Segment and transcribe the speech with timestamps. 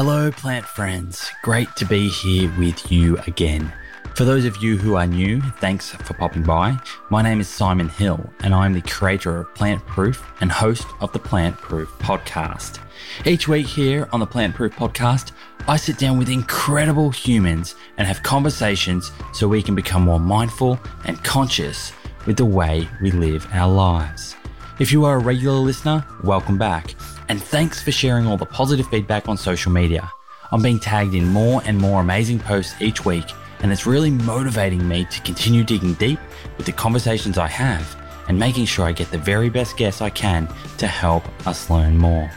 [0.00, 1.28] Hello, plant friends.
[1.42, 3.72] Great to be here with you again.
[4.14, 6.78] For those of you who are new, thanks for popping by.
[7.10, 11.12] My name is Simon Hill, and I'm the creator of Plant Proof and host of
[11.12, 12.78] the Plant Proof podcast.
[13.26, 15.32] Each week here on the Plant Proof podcast,
[15.66, 20.78] I sit down with incredible humans and have conversations so we can become more mindful
[21.06, 21.90] and conscious
[22.24, 24.36] with the way we live our lives.
[24.78, 26.94] If you are a regular listener, welcome back.
[27.28, 30.10] And thanks for sharing all the positive feedback on social media.
[30.50, 33.26] I'm being tagged in more and more amazing posts each week,
[33.60, 36.18] and it's really motivating me to continue digging deep
[36.56, 37.96] with the conversations I have
[38.28, 41.98] and making sure I get the very best guests I can to help us learn
[41.98, 42.30] more.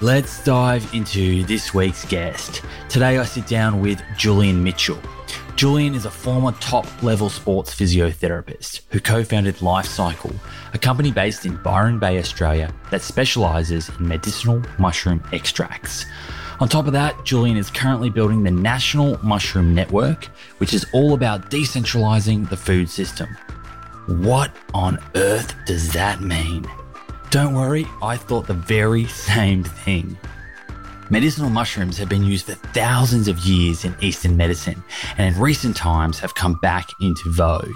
[0.00, 2.62] Let's dive into this week's guest.
[2.88, 4.98] Today I sit down with Julian Mitchell.
[5.56, 10.34] Julian is a former top level sports physiotherapist who co founded Life Cykel,
[10.72, 16.06] a company based in Byron Bay, Australia that specialises in medicinal mushroom extracts.
[16.58, 20.24] On top of that, Julian is currently building the National Mushroom Network,
[20.58, 23.28] which is all about decentralising the food system.
[24.06, 26.66] What on earth does that mean?
[27.30, 30.16] Don't worry, I thought the very same thing.
[31.12, 34.82] Medicinal mushrooms have been used for thousands of years in Eastern medicine
[35.18, 37.68] and in recent times have come back into vogue,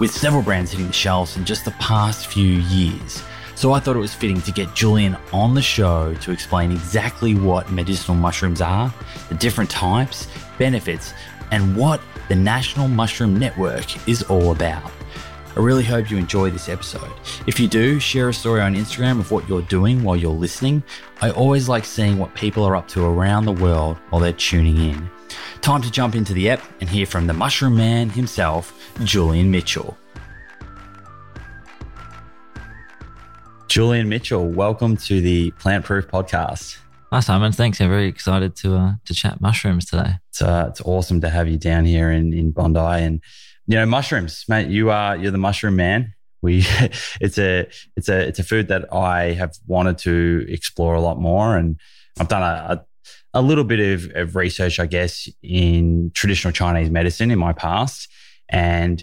[0.00, 3.22] with several brands hitting the shelves in just the past few years.
[3.54, 7.34] So I thought it was fitting to get Julian on the show to explain exactly
[7.34, 8.90] what medicinal mushrooms are,
[9.28, 11.12] the different types, benefits,
[11.50, 14.90] and what the National Mushroom Network is all about.
[15.56, 17.12] I really hope you enjoy this episode.
[17.46, 20.82] If you do, share a story on Instagram of what you're doing while you're listening.
[21.20, 24.76] I always like seeing what people are up to around the world while they're tuning
[24.78, 25.08] in.
[25.60, 29.96] Time to jump into the app and hear from the mushroom man himself, Julian Mitchell.
[33.68, 36.78] Julian Mitchell, welcome to the Plant Proof podcast.
[37.12, 37.80] Hi Simon, thanks.
[37.80, 40.16] I'm very excited to uh, to chat mushrooms today.
[40.30, 43.20] It's uh, it's awesome to have you down here in in Bondi and
[43.66, 44.68] you know, mushrooms, mate.
[44.68, 46.14] You are you're the mushroom man.
[46.42, 46.64] We
[47.20, 47.66] it's a
[47.96, 51.78] it's a it's a food that I have wanted to explore a lot more, and
[52.18, 52.84] I've done a,
[53.34, 57.52] a, a little bit of, of research, I guess, in traditional Chinese medicine in my
[57.52, 58.08] past,
[58.48, 59.02] and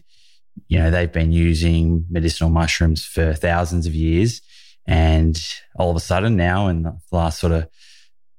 [0.67, 4.41] you know they've been using medicinal mushrooms for thousands of years,
[4.85, 5.41] and
[5.75, 7.67] all of a sudden now in the last sort of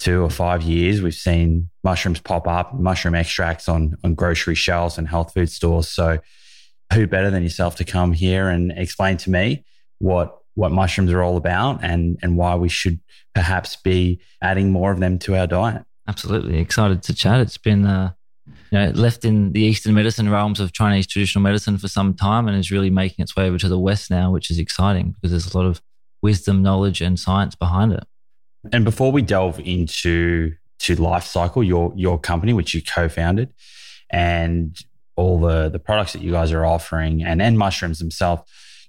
[0.02, 4.98] two or five years, we've seen mushrooms pop up, mushroom extracts on, on grocery shelves
[4.98, 5.88] and health food stores.
[5.88, 6.18] So,
[6.92, 9.64] who better than yourself to come here and explain to me
[9.98, 13.00] what what mushrooms are all about and and why we should
[13.34, 15.84] perhaps be adding more of them to our diet?
[16.06, 17.40] Absolutely excited to chat.
[17.40, 18.12] It's been uh,
[18.70, 22.48] you know left in the Eastern medicine realms of Chinese traditional medicine for some time,
[22.48, 25.30] and is really making its way over to the West now, which is exciting because
[25.30, 25.80] there's a lot of
[26.20, 28.04] wisdom, knowledge, and science behind it.
[28.70, 33.52] And before we delve into to Life Cykel, your your company, which you co-founded,
[34.10, 34.76] and
[35.16, 38.42] all the the products that you guys are offering, and and mushrooms themselves,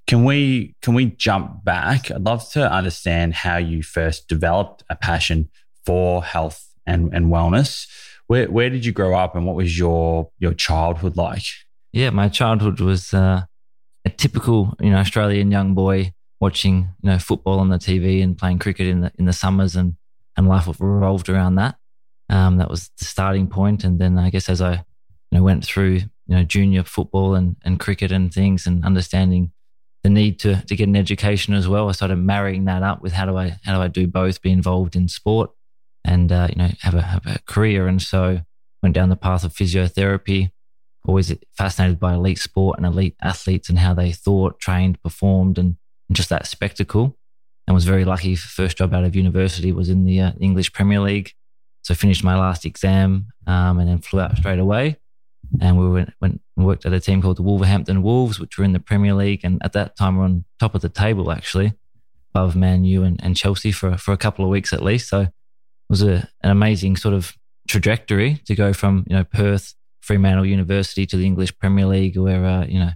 [0.05, 2.11] can we can we jump back?
[2.11, 5.49] I'd love to understand how you first developed a passion
[5.85, 7.87] for health and and wellness.
[8.27, 11.43] Where where did you grow up, and what was your your childhood like?
[11.91, 13.43] Yeah, my childhood was uh,
[14.05, 16.13] a typical you know Australian young boy
[16.43, 19.77] watching you know football on the TV and playing cricket in the in the summers
[19.77, 19.95] and
[20.35, 21.75] and life revolved around that.
[22.29, 25.63] Um, that was the starting point, and then I guess as I you know went
[25.63, 25.93] through
[26.27, 29.53] you know junior football and and cricket and things and understanding
[30.03, 33.13] the need to to get an education as well, I started marrying that up with
[33.13, 35.51] how do I how do I do both, be involved in sport
[36.03, 38.41] and uh, you know have a have a career, and so
[38.81, 40.51] went down the path of physiotherapy.
[41.05, 45.75] Always fascinated by elite sport and elite athletes and how they thought, trained, performed, and
[46.11, 47.17] just that spectacle.
[47.65, 48.35] And was very lucky.
[48.35, 51.31] First job out of university was in the uh, English Premier League.
[51.83, 54.97] So finished my last exam um, and then flew out straight away.
[55.61, 58.65] And we went, went and worked at a team called the Wolverhampton Wolves, which were
[58.65, 59.41] in the Premier League.
[59.43, 61.73] And at that time, we're on top of the table, actually,
[62.33, 65.09] above Man U and, and Chelsea for, for a couple of weeks at least.
[65.09, 65.31] So it
[65.89, 67.33] was a, an amazing sort of
[67.67, 72.45] trajectory to go from, you know, Perth, Fremantle University to the English Premier League, where,
[72.45, 72.91] uh, you know,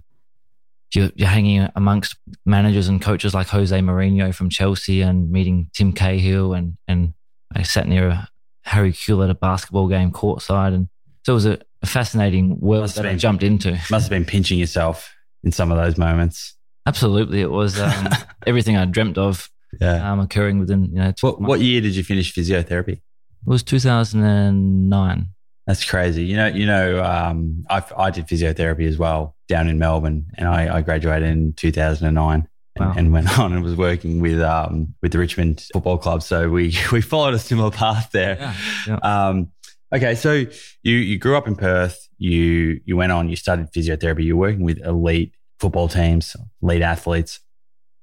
[0.94, 5.92] you're, you're hanging amongst managers and coaches like Jose Mourinho from Chelsea and meeting Tim
[5.92, 7.14] Cahill and and
[7.54, 8.26] I sat near
[8.62, 10.88] Harry Kewell at a basketball game courtside and
[11.24, 13.72] so it was a, a fascinating world must that been, I jumped into.
[13.90, 15.14] Must have been pinching yourself
[15.44, 16.54] in some of those moments.
[16.86, 18.08] Absolutely, it was um,
[18.46, 20.10] everything I dreamt of yeah.
[20.10, 21.12] um, occurring within you know.
[21.20, 22.92] What, what year did you finish physiotherapy?
[22.92, 23.02] It
[23.44, 25.26] was 2009.
[25.66, 26.24] That's crazy.
[26.24, 30.46] You know, you know, um, I, I did physiotherapy as well down in Melbourne, and
[30.46, 32.48] I, I graduated in 2009.
[32.78, 32.94] wow.
[32.96, 36.22] and, went on and was working with um, with the Richmond Football Club.
[36.22, 38.36] So we we followed a similar path there.
[38.38, 38.54] Yeah,
[38.86, 39.28] yeah.
[39.28, 39.48] Um,
[39.92, 40.44] okay, so
[40.82, 42.08] you you grew up in Perth.
[42.18, 43.28] You you went on.
[43.28, 44.24] You studied physiotherapy.
[44.24, 47.40] You're working with elite football teams, elite athletes.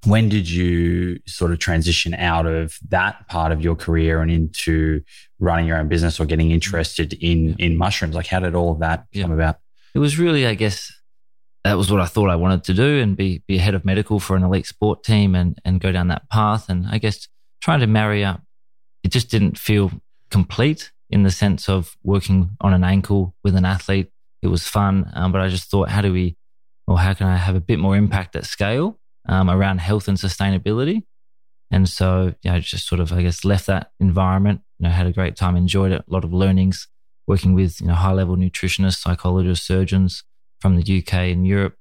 [0.06, 5.01] When did you sort of transition out of that part of your career and into
[5.39, 8.15] running your own business or getting interested in in mushrooms?
[8.15, 9.59] Like, how did all of that come about?
[9.95, 10.91] It was really, I guess,
[11.65, 13.83] that was what I thought I wanted to do and be be a head of
[13.83, 16.69] medical for an elite sport team and and go down that path.
[16.69, 17.27] And I guess
[17.59, 18.44] trying to marry up,
[19.03, 19.91] it just didn't feel
[20.29, 24.12] complete in the sense of working on an ankle with an athlete.
[24.44, 26.38] It was fun, um, but I just thought, how do we,
[26.85, 30.19] or how can I have a bit more impact at scale um, around health and
[30.19, 31.01] sustainability?
[31.71, 34.62] And so, yeah, I just sort of, I guess, left that environment.
[34.77, 36.88] You know, had a great time, enjoyed it, a lot of learnings,
[37.25, 40.23] working with you know high level nutritionists, psychologists, surgeons
[40.59, 41.75] from the UK and Europe.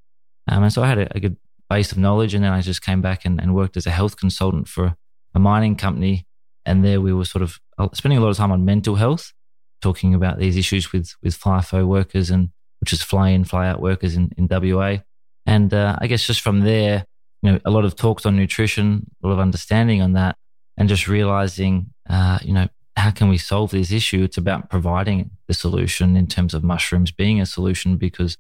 [0.49, 1.37] Um, and so I had a, a, good
[1.71, 2.35] base of knowledge.
[2.35, 4.95] And then I just came back and, and worked as a health consultant for
[5.35, 6.27] a mining company.
[6.67, 9.33] And there we were sort of uh, spending a lot of time on mental health,
[9.81, 12.51] talking about these issues with, with FIFO workers and
[12.81, 14.99] which is fly in, fly out workers in, in WA.
[15.47, 17.07] And uh, I guess just from there,
[17.43, 20.37] you know, a lot of talks on nutrition, a lot of understanding on that,
[20.77, 24.23] and just realizing, uh, you know, how can we solve this issue?
[24.23, 28.37] It's about providing the solution in terms of mushrooms being a solution because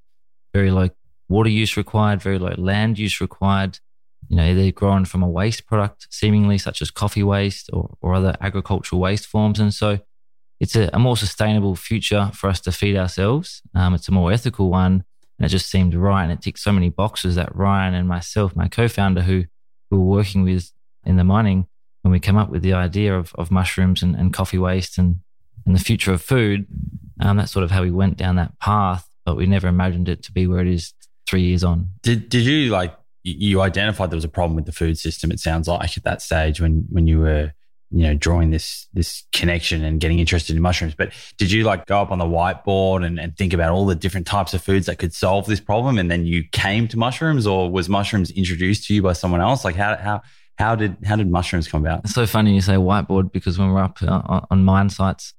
[0.54, 0.88] very low
[1.28, 3.80] water use required, very low land use required.
[4.28, 8.14] You know, they're grown from a waste product, seemingly such as coffee waste or, or
[8.14, 9.60] other agricultural waste forms.
[9.60, 9.98] And so
[10.60, 13.60] it's a, a more sustainable future for us to feed ourselves.
[13.74, 15.04] Um, it's a more ethical one.
[15.38, 16.22] And it just seemed right.
[16.22, 19.44] And it ticked so many boxes that Ryan and myself, my co founder, who
[19.90, 20.72] we were working with
[21.04, 21.66] in the mining,
[22.02, 25.16] when we came up with the idea of, of mushrooms and, and coffee waste and,
[25.66, 26.66] and the future of food,
[27.20, 30.22] um, that's sort of how we went down that path but we never imagined it
[30.24, 30.92] to be where it is
[31.26, 31.88] three years on.
[32.02, 35.30] Did Did you like you identified there was a problem with the food system?
[35.30, 37.52] It sounds like at that stage when when you were
[37.90, 40.94] you know drawing this this connection and getting interested in mushrooms.
[40.94, 43.94] But did you like go up on the whiteboard and, and think about all the
[43.94, 47.46] different types of foods that could solve this problem, and then you came to mushrooms,
[47.46, 49.64] or was mushrooms introduced to you by someone else?
[49.64, 50.22] Like how how
[50.58, 52.04] how did how did mushrooms come about?
[52.04, 55.32] It's so funny you say whiteboard because when we're up uh, on mine sites,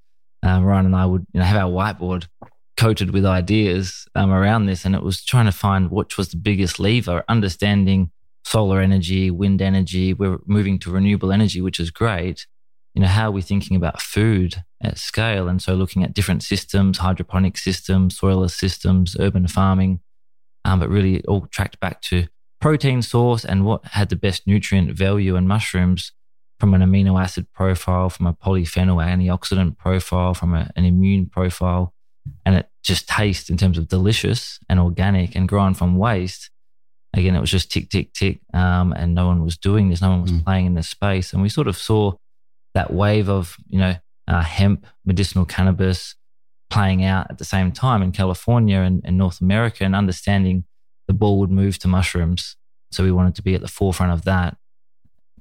[0.44, 2.28] uh, Ryan and I would you know have our whiteboard
[2.78, 6.38] coated with ideas um, around this, and it was trying to find which was the
[6.38, 8.12] biggest lever, understanding
[8.44, 10.14] solar energy, wind energy.
[10.14, 12.46] We're moving to renewable energy, which is great.
[12.94, 15.48] You know, how are we thinking about food at scale?
[15.48, 20.00] And so looking at different systems, hydroponic systems, soilless systems, urban farming,
[20.64, 22.28] um, but really all tracked back to
[22.62, 26.12] protein source and what had the best nutrient value in mushrooms
[26.60, 31.95] from an amino acid profile, from a polyphenol antioxidant profile, from a, an immune profile
[32.46, 36.50] and it just tastes in terms of delicious and organic and grown from waste.
[37.14, 38.40] Again, it was just tick, tick, tick.
[38.54, 40.02] Um, and no one was doing this.
[40.02, 40.44] No one was mm.
[40.44, 41.34] playing in this space.
[41.34, 42.14] And we sort of saw
[42.74, 43.96] that wave of, you know,
[44.28, 46.16] uh, hemp, medicinal cannabis
[46.70, 50.66] playing out at the same time in California and, and North America and understanding
[51.08, 52.58] the ball would move to mushrooms.
[52.92, 54.58] So we wanted to be at the forefront of that,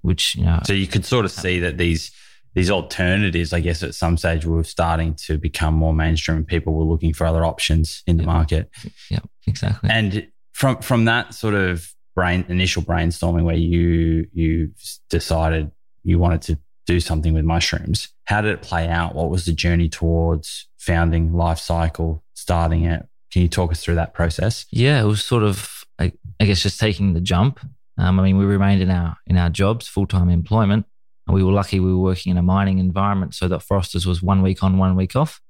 [0.03, 0.61] which, you know.
[0.65, 2.13] So you could sort of see that these
[2.55, 6.39] these alternatives, I guess, at some stage were starting to become more mainstream.
[6.39, 8.27] And people were looking for other options in the yeah.
[8.27, 8.71] market.
[9.11, 9.91] Yeah, exactly.
[9.91, 14.71] And from from that sort of brain initial brainstorming where you you
[15.11, 15.71] decided
[16.05, 19.15] you wanted to do something with mushrooms, how did it play out?
[19.15, 23.07] What was the journey towards founding Life Cykel, starting it?
[23.33, 24.67] Can you talk us through that process?
[24.71, 27.59] Yeah, it was sort of, I, I guess, just taking the jump.
[27.99, 30.87] Um, I mean, we remained in our in our jobs, full time employment,
[31.27, 34.23] and we were lucky we were working in a mining environment so that Foster's was
[34.23, 35.41] one week on, one week off.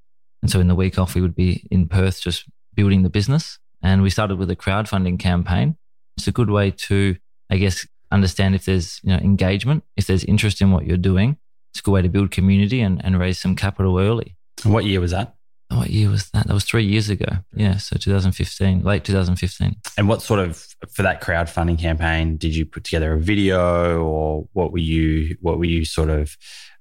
[0.42, 3.58] And so in the week off, we would be in Perth just building the business.
[3.82, 5.76] And we started with a crowdfunding campaign.
[6.16, 7.16] It's a good way to,
[7.50, 11.38] I guess, understand if there's you know, engagement, if there's interest in what you're doing.
[11.72, 14.36] It's a good way to build community and, and raise some capital early.
[14.64, 15.34] And what year was that?
[15.76, 16.46] What year was that?
[16.46, 17.26] That was three years ago.
[17.54, 19.76] Yeah, so 2015, late 2015.
[19.96, 20.56] And what sort of
[20.90, 25.58] for that crowdfunding campaign did you put together a video, or what were you what
[25.58, 26.36] were you sort of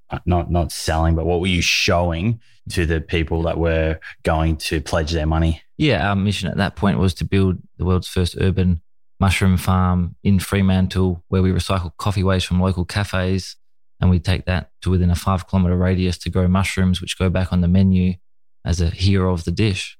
[0.10, 4.58] uh, not not selling, but what were you showing to the people that were going
[4.58, 5.62] to pledge their money?
[5.78, 8.82] Yeah, our mission at that point was to build the world's first urban
[9.20, 13.56] mushroom farm in Fremantle, where we recycle coffee waste from local cafes.
[14.00, 17.30] And we take that to within a five kilometer radius to grow mushrooms, which go
[17.30, 18.16] back on the menu
[18.65, 19.98] as a hero of the dish.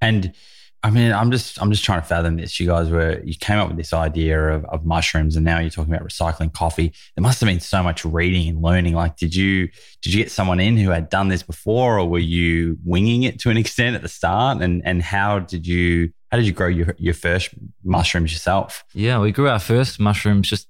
[0.00, 0.34] And
[0.82, 2.60] I mean, I'm just I'm just trying to fathom this.
[2.60, 5.70] You guys were you came up with this idea of, of mushrooms, and now you're
[5.70, 6.92] talking about recycling coffee.
[7.16, 8.94] There must have been so much reading and learning.
[8.94, 9.68] Like, did you
[10.02, 13.40] did you get someone in who had done this before, or were you winging it
[13.40, 14.62] to an extent at the start?
[14.62, 17.50] And and how did you how did you grow your, your first
[17.82, 18.84] mushrooms yourself?
[18.94, 20.68] Yeah, we grew our first mushrooms just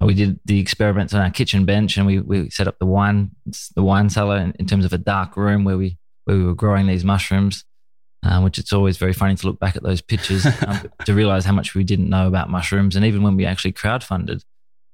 [0.00, 3.30] we did the experiments on our kitchen bench and we, we set up the wine
[3.76, 5.98] the wine cellar in, in terms of a dark room where we
[6.32, 7.64] where we were growing these mushrooms,
[8.24, 11.44] uh, which it's always very funny to look back at those pictures um, to realize
[11.44, 12.96] how much we didn't know about mushrooms.
[12.96, 14.42] And even when we actually crowdfunded,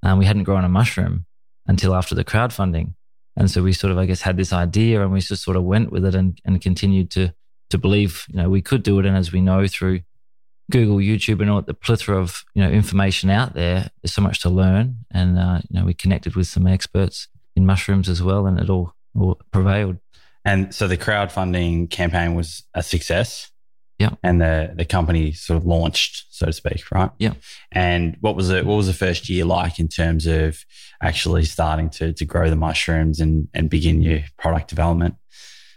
[0.03, 1.25] um, we hadn't grown a mushroom
[1.67, 2.93] until after the crowdfunding.
[3.35, 5.63] And so we sort of, I guess, had this idea and we just sort of
[5.63, 7.33] went with it and, and continued to
[7.69, 9.05] to believe, you know, we could do it.
[9.05, 10.01] And as we know through
[10.71, 14.41] Google, YouTube, and all the plethora of you know information out there, there's so much
[14.41, 15.05] to learn.
[15.11, 18.69] And uh, you know, we connected with some experts in mushrooms as well, and it
[18.69, 19.97] all, all prevailed.
[20.45, 23.51] And so the crowdfunding campaign was a success.
[23.97, 24.11] Yeah.
[24.23, 27.11] And the the company sort of launched, so to speak, right?
[27.19, 27.33] Yeah.
[27.71, 30.63] And what was it what was the first year like in terms of
[31.03, 35.15] actually starting to to grow the mushrooms and and begin your product development?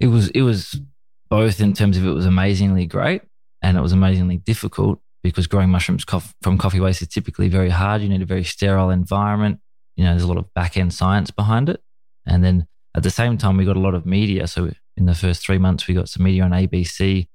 [0.00, 0.80] It was it was
[1.28, 3.22] both in terms of it was amazingly great
[3.60, 6.04] and it was amazingly difficult because growing mushrooms
[6.42, 8.02] from coffee waste is typically very hard.
[8.02, 9.60] You need a very sterile environment.
[9.96, 11.80] You know, there's a lot of back end science behind it.
[12.26, 14.46] And then at the same time, we got a lot of media.
[14.46, 17.28] So in the first three months, we got some media on ABC,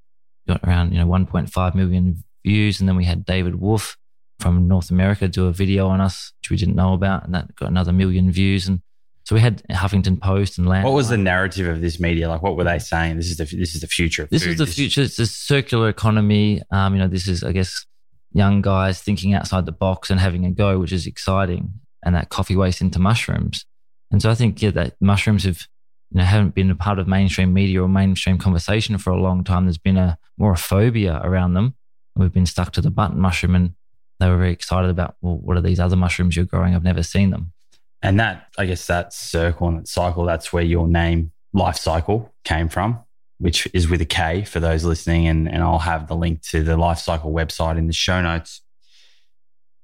[0.47, 2.79] got around, you know, 1.5 million views.
[2.79, 3.97] And then we had David Wolfe
[4.39, 7.25] from North America do a video on us, which we didn't know about.
[7.25, 8.67] And that got another million views.
[8.67, 8.81] And
[9.23, 10.85] so we had Huffington Post and Land.
[10.85, 12.29] What was the narrative of this media?
[12.29, 13.17] Like, what were they saying?
[13.17, 14.25] This is the this is the future.
[14.31, 14.51] this food.
[14.51, 15.01] is the future.
[15.01, 16.61] It's a circular economy.
[16.71, 17.85] Um, you know, this is I guess
[18.31, 21.73] young guys thinking outside the box and having a go, which is exciting.
[22.05, 23.65] And that coffee waste into mushrooms.
[24.11, 25.67] And so I think yeah, that mushrooms have
[26.11, 29.43] you know haven't been a part of mainstream media or mainstream conversation for a long
[29.43, 29.65] time.
[29.65, 31.75] There's been a more a phobia around them.
[32.15, 33.73] We've been stuck to the button mushroom, and
[34.19, 36.75] they were very excited about well, what are these other mushrooms you're growing?
[36.75, 37.53] I've never seen them.
[38.01, 42.29] And that, I guess, that circle and that cycle, that's where your name, Life Cykel,
[42.43, 42.99] came from,
[43.39, 45.27] which is with a K for those listening.
[45.27, 48.61] And, and I'll have the link to the Life Cykel website in the show notes.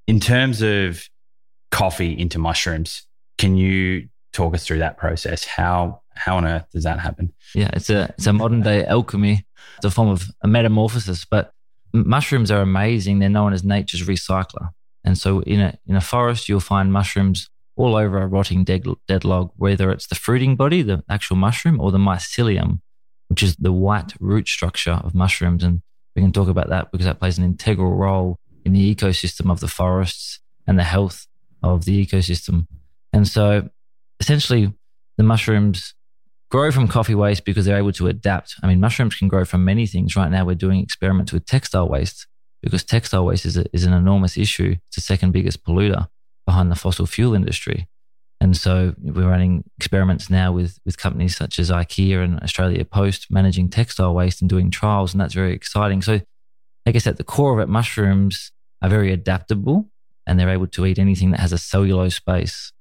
[0.07, 1.09] In terms of
[1.71, 5.45] coffee into mushrooms, can you talk us through that process?
[5.45, 7.33] How how on earth does that happen?
[7.55, 9.45] Yeah, it's a it's a modern day alchemy.
[9.77, 11.25] It's a form of a metamorphosis.
[11.25, 11.51] But
[11.93, 13.19] mushrooms are amazing.
[13.19, 14.69] They're known as nature's recycler.
[15.03, 18.85] And so in a in a forest, you'll find mushrooms all over a rotting dead,
[19.07, 22.79] dead log, whether it's the fruiting body, the actual mushroom, or the mycelium,
[23.29, 25.63] which is the white root structure of mushrooms.
[25.63, 25.81] And
[26.15, 29.59] we can talk about that because that plays an integral role in the ecosystem of
[29.59, 31.27] the forests and the health
[31.63, 32.67] of the ecosystem.
[33.11, 33.69] And so
[34.19, 34.73] essentially,
[35.17, 35.93] the mushrooms
[36.49, 38.55] grow from coffee waste because they're able to adapt.
[38.61, 40.15] I mean, mushrooms can grow from many things.
[40.15, 42.27] Right now, we're doing experiments with textile waste
[42.61, 44.75] because textile waste is, a, is an enormous issue.
[44.87, 46.07] It's the second biggest polluter
[46.45, 47.87] behind the fossil fuel industry.
[48.43, 53.27] And so we're running experiments now with, with companies such as IKEA and Australia Post
[53.29, 55.13] managing textile waste and doing trials.
[55.13, 56.01] And that's very exciting.
[56.01, 56.19] So
[56.85, 58.51] I guess at the core of it, mushrooms
[58.81, 59.89] are very adaptable
[60.27, 62.72] and they're able to eat anything that has a cellulose base.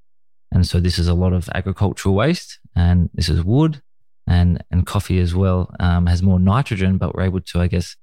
[0.53, 3.83] And so this is a lot of agricultural waste and this is wood
[4.27, 7.97] and, and coffee as well um, has more nitrogen, but we're able to, I guess,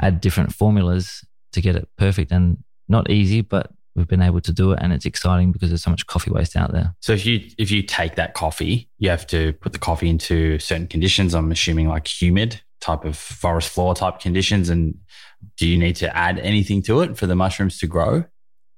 [0.00, 2.58] add different formulas to get it perfect and
[2.88, 5.90] not easy, but we've been able to do it and it's exciting because there's so
[5.90, 6.94] much coffee waste out there.
[7.00, 10.58] So if you if you take that coffee, you have to put the coffee into
[10.58, 11.34] certain conditions.
[11.34, 14.94] I'm assuming like humid type of forest floor type conditions and
[15.56, 18.24] do you need to add anything to it for the mushrooms to grow?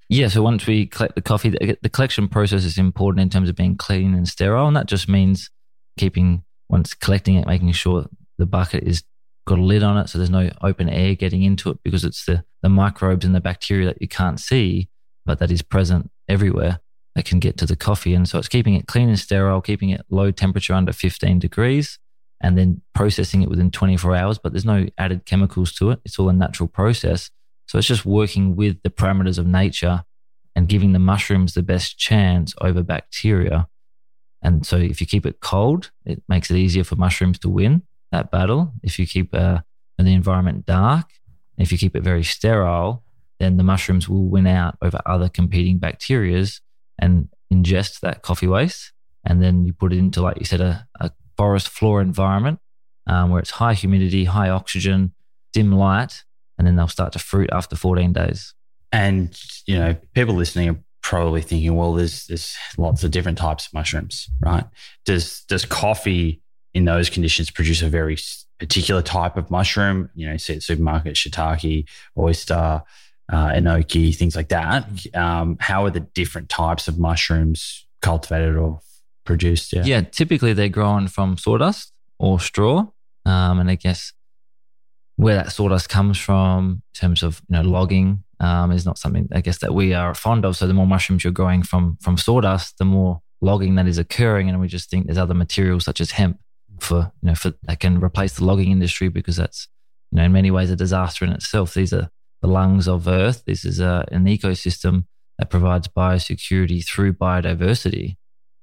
[0.09, 3.57] Yeah, so once we collect the coffee, the collection process is important in terms of
[3.57, 4.69] being clean and sterile.
[4.69, 5.51] And that just means
[5.99, 8.07] keeping, once collecting it, making sure
[8.39, 9.03] the bucket is
[9.47, 12.25] got a lid on it so there's no open air getting into it because it's
[12.25, 14.89] the, the microbes and the bacteria that you can't see
[15.25, 16.81] but that is present everywhere
[17.17, 18.15] that can get to the coffee.
[18.15, 21.99] And so it's keeping it clean and sterile, keeping it low temperature under 15 degrees,
[22.41, 24.39] and then processing it within 24 hours.
[24.39, 26.01] But there's no added chemicals to it.
[26.05, 27.31] It's all a natural process.
[27.67, 30.05] So it's just working with the parameters of nature
[30.55, 33.69] and giving the mushrooms the best chance over bacteria.
[34.43, 37.83] And so if you keep it cold, it makes it easier for mushrooms to win
[38.13, 38.73] that battle.
[38.83, 39.61] If you keep uh,
[39.99, 41.07] the environment dark,
[41.59, 43.03] if you keep it very sterile,
[43.41, 46.61] then the mushrooms will win out over other competing bacterias
[46.99, 48.93] and ingest that coffee waste.
[49.25, 52.61] And then you put it into, like you said, a, a forest floor environment
[53.07, 55.13] um, where it's high humidity, high oxygen,
[55.53, 56.25] dim light,
[56.59, 58.55] and then they'll start to fruit after 14 days.
[58.93, 63.67] And, you know, people listening are probably thinking, well, there's, there's lots of different types
[63.67, 64.65] of mushrooms, right?
[65.05, 66.41] Does, does coffee
[66.75, 68.17] in those conditions produce a very
[68.59, 70.11] particular type of mushroom?
[70.15, 72.83] You know, say at supermarket, shiitake, oyster,
[73.29, 74.89] uh, enoki, things like that.
[75.15, 78.81] Um, how are the different types of mushrooms cultivated or
[79.25, 79.73] produced?
[79.73, 82.87] Yeah, yeah typically they're grown from sawdust or straw.
[83.25, 84.13] Um, and I guess
[85.17, 89.29] where that sawdust comes from in terms of you know logging um, is not something
[89.33, 90.57] I guess that we are fond of.
[90.57, 94.49] So the more mushrooms you're growing from from sawdust, the more logging that is occurring,
[94.49, 96.39] and we just think there's other materials such as hemp
[96.79, 99.69] for you know for that can replace the logging industry because that's
[100.13, 101.75] you know in many ways a disaster in itself.
[101.75, 102.11] These are
[102.43, 103.45] the lungs of Earth.
[103.47, 105.07] This is a, an ecosystem
[105.39, 108.17] that provides biosecurity through biodiversity.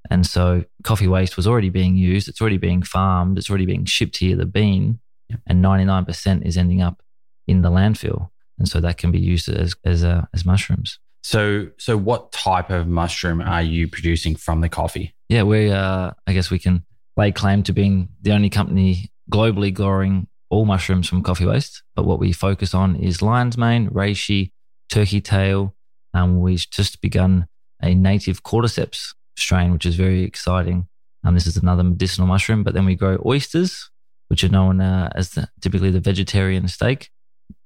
[0.10, 2.28] And so coffee waste was already being used.
[2.28, 3.38] It's already being farmed.
[3.38, 5.00] It's already being shipped here, the bean,
[5.48, 7.02] and 99% is ending up
[7.48, 8.30] in the landfill.
[8.60, 11.00] And so that can be used as, as, uh, as mushrooms.
[11.24, 15.16] So, so what type of mushroom are you producing from the coffee?
[15.30, 16.86] Yeah, we, uh, I guess we can
[17.16, 21.82] lay claim to being the only company globally growing all mushrooms from coffee waste.
[21.96, 24.52] But what we focus on is lion's mane, reishi,
[24.90, 25.76] turkey tail.
[26.14, 27.48] And we've just begun
[27.82, 30.88] a native cordyceps strain, which is very exciting.
[31.24, 32.64] Um, this is another medicinal mushroom.
[32.64, 33.90] But then we grow oysters,
[34.34, 37.12] which are known uh, as the, typically the vegetarian steak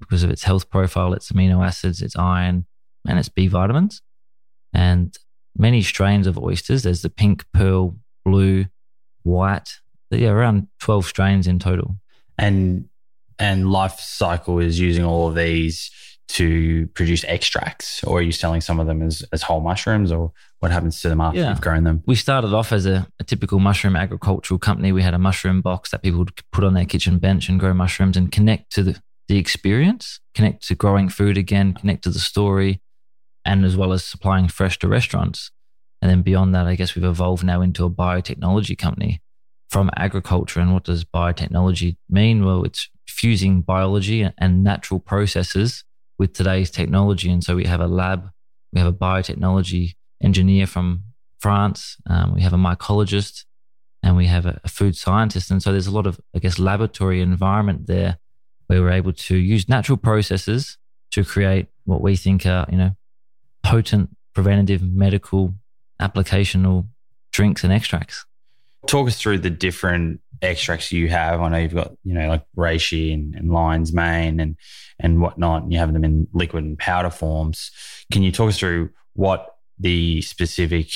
[0.02, 2.66] because of its health profile, its amino acids, its iron,
[3.08, 4.02] and its B vitamins.
[4.74, 5.18] And
[5.58, 6.84] many strains of oysters.
[6.84, 7.96] There's the pink, pearl,
[8.26, 8.66] blue,
[9.24, 9.70] white.
[10.12, 11.96] Yeah, around 12 strains in total.
[12.38, 12.90] And
[13.40, 15.90] and Life Cykel is using all of these
[16.28, 20.32] to produce extracts, or are you selling some of them as, as whole mushrooms, or
[20.60, 21.50] what happens to them after yeah.
[21.50, 22.04] you've grown them?
[22.06, 24.92] We started off as a, a, typical mushroom agricultural company.
[24.92, 27.74] We had a mushroom box that people would put on their kitchen bench and grow
[27.74, 32.20] mushrooms and connect to the, the experience, connect to growing food again, connect to the
[32.20, 32.82] story,
[33.46, 35.52] and as well as supplying fresh to restaurants.
[36.02, 39.22] And then beyond that, I guess we've evolved now into a biotechnology company
[39.70, 40.60] from agriculture.
[40.60, 42.46] And what does biotechnology mean?
[42.46, 45.84] Well, it's fusing biology and natural processes
[46.18, 47.32] with today's technology.
[47.32, 48.30] And so we have a lab,
[48.74, 51.04] we have a biotechnology engineer from
[51.40, 53.46] France, um, we have a mycologist,
[54.04, 55.52] and we have a, a, food scientist.
[55.52, 58.18] And so there's a lot of, I guess, laboratory environment there
[58.68, 60.78] where we're able to use natural processes
[61.12, 62.92] to create what we think are, you know,
[63.64, 65.56] potent preventative medical
[66.02, 66.88] applicational
[67.32, 68.26] drinks and extracts.
[68.88, 71.42] Talk us through the different extracts you have.
[71.42, 74.56] I know you've got, you know, like reishi and, and lion's mane and
[75.00, 77.72] and whatnot, and you have them in liquid and powder forms.
[78.12, 80.90] Can you talk us through what the specific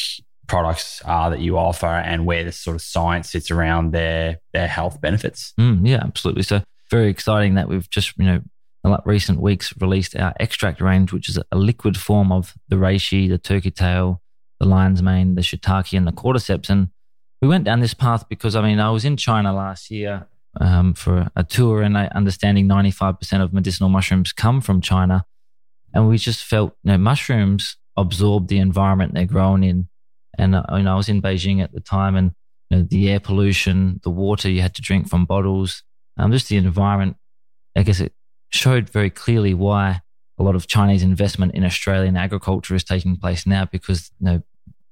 [0.47, 4.67] products are that you offer and where the sort of science sits around their their
[4.67, 5.54] health benefits?
[5.60, 6.43] Mm, yeah, absolutely.
[6.43, 8.41] So very exciting that we've just, you know,
[8.84, 13.30] in recent weeks released our extract range, which is a liquid form of the reishi,
[13.30, 14.21] the turkey tail,
[14.60, 16.69] the lion's mane, the shiitake, and the cordyceps.
[16.69, 16.89] And
[17.41, 20.27] we went down this path because, I mean, I was in China last year
[20.60, 25.25] um, for a tour and I, understanding 95% of medicinal mushrooms come from China.
[25.93, 29.88] And we just felt, you know, mushrooms absorb the environment they're grown in.
[30.38, 32.32] And, uh, you know, I was in Beijing at the time and
[32.69, 35.84] you know, the air pollution, the water you had to drink from bottles,
[36.17, 37.17] um, just the environment,
[37.75, 38.13] I guess it
[38.49, 40.01] showed very clearly why
[40.38, 44.43] a lot of Chinese investment in Australian agriculture is taking place now because, you know,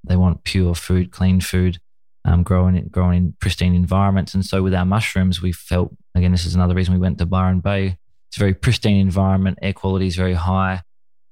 [0.04, 1.80] they want pure food, clean food
[2.26, 4.34] um, growing growing in pristine environments.
[4.34, 7.26] And so with our mushrooms, we felt again this is another reason we went to
[7.26, 7.98] Byron Bay.
[8.30, 9.60] It's a very pristine environment.
[9.62, 10.84] Air quality is very high.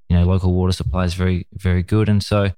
[0.09, 2.09] You know, local water supply is very very good.
[2.09, 2.51] And so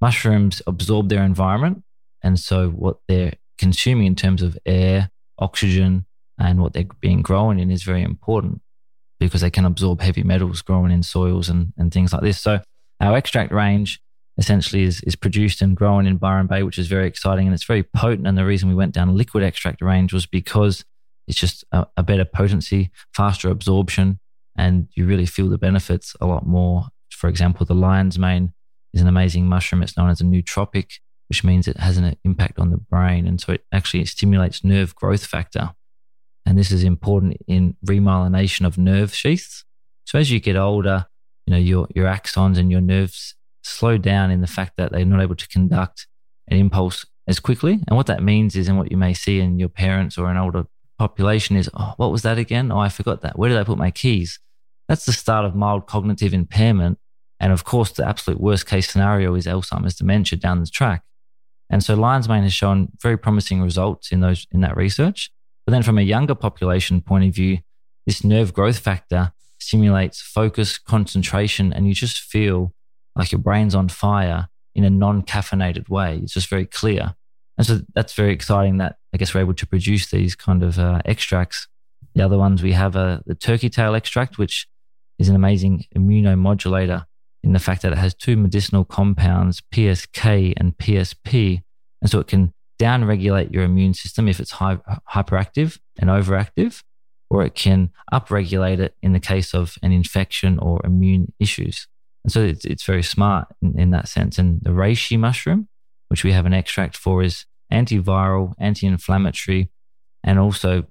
[0.00, 1.82] mushrooms absorb their environment,
[2.22, 6.06] and so what they're consuming in terms of air, oxygen,
[6.38, 8.62] and what they're being grown in is very important
[9.18, 12.40] because they can absorb heavy metals growing in soils and, and things like this.
[12.40, 12.60] So
[13.00, 14.00] our extract range
[14.38, 17.64] essentially is, is produced and grown in Byron Bay, which is very exciting and it's
[17.64, 18.26] very potent.
[18.26, 20.84] And the reason we went down liquid extract range was because
[21.28, 24.18] it's just a, a better potency, faster absorption,
[24.56, 26.86] and you really feel the benefits a lot more.
[27.10, 28.52] For example, the lion's mane
[28.92, 29.82] is an amazing mushroom.
[29.82, 30.94] It's known as a nootropic,
[31.28, 33.26] which means it has an impact on the brain.
[33.26, 35.70] And so it actually stimulates nerve growth factor.
[36.46, 39.64] And this is important in remyelination of nerve sheaths.
[40.04, 41.06] So as you get older,
[41.46, 45.04] you know, your, your axons and your nerves slow down in the fact that they're
[45.04, 46.06] not able to conduct
[46.48, 47.80] an impulse as quickly.
[47.86, 50.36] And what that means is, and what you may see in your parents or an
[50.36, 50.64] older
[50.98, 52.70] population is, oh, what was that again?
[52.72, 53.38] Oh, I forgot that.
[53.38, 54.38] Where did I put my keys?
[54.88, 56.98] That's the start of mild cognitive impairment.
[57.38, 61.04] And of course, the absolute worst case scenario is Alzheimer's dementia down the track.
[61.70, 65.30] And so lion's mane has shown very promising results in those in that research.
[65.64, 67.58] But then from a younger population point of view,
[68.06, 72.74] this nerve growth factor stimulates focus, concentration, and you just feel
[73.20, 76.18] like your brain's on fire in a non caffeinated way.
[76.22, 77.14] It's just very clear.
[77.58, 80.78] And so that's very exciting that I guess we're able to produce these kind of
[80.78, 81.68] uh, extracts.
[82.14, 84.66] The other ones we have uh, the turkey tail extract, which
[85.18, 87.04] is an amazing immunomodulator
[87.42, 91.62] in the fact that it has two medicinal compounds, PSK and PSP.
[92.00, 94.80] And so it can downregulate your immune system if it's hy-
[95.12, 96.82] hyperactive and overactive.
[97.32, 101.86] or it can upregulate it in the case of an infection or immune issues.
[102.24, 104.38] And so it's, it's very smart in, in that sense.
[104.38, 105.68] And the reishi mushroom,
[106.08, 109.70] which we have an extract for, is antiviral, anti inflammatory,
[110.22, 110.84] and also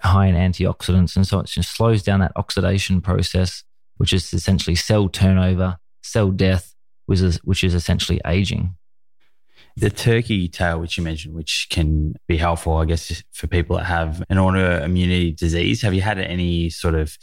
[0.00, 1.16] high in antioxidants.
[1.16, 3.64] And so it just slows down that oxidation process,
[3.96, 6.74] which is essentially cell turnover, cell death,
[7.06, 8.76] which is, which is essentially aging.
[9.78, 13.84] The turkey tail, which you mentioned, which can be helpful, I guess, for people that
[13.84, 15.82] have an autoimmunity disease.
[15.82, 17.18] Have you had any sort of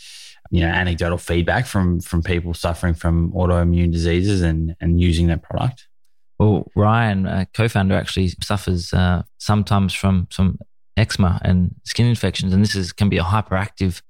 [0.54, 5.42] you know anecdotal feedback from from people suffering from autoimmune diseases and and using that
[5.42, 5.88] product?
[6.38, 10.60] Well, Ryan, uh, co-founder, actually suffers uh, sometimes from some
[10.96, 14.04] eczema and skin infections, and this is can be a hyperactive,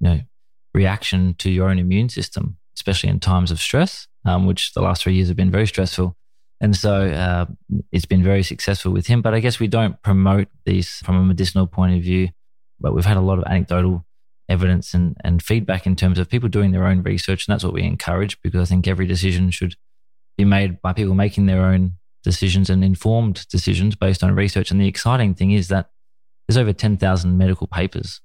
[0.00, 0.20] you know,
[0.74, 5.04] reaction to your own immune system, especially in times of stress, um, which the last
[5.04, 6.16] three years have been very stressful.
[6.60, 7.46] And so uh,
[7.92, 9.22] it's been very successful with him.
[9.22, 12.30] But I guess we don't promote these from a medicinal point of view.
[12.80, 14.04] But we've had a lot of anecdotal
[14.48, 17.46] evidence and, and feedback in terms of people doing their own research.
[17.46, 19.74] And that's what we encourage because I think every decision should
[20.36, 24.70] be made by people making their own decisions and informed decisions based on research.
[24.70, 25.90] And the exciting thing is that
[26.46, 28.20] there's over 10,000 medical papers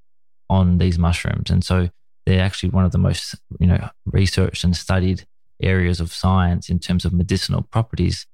[0.49, 1.49] on these mushrooms.
[1.49, 1.89] And so
[2.25, 5.25] they're actually one of the most, you know, researched and studied
[5.62, 8.25] areas of science in terms of medicinal properties.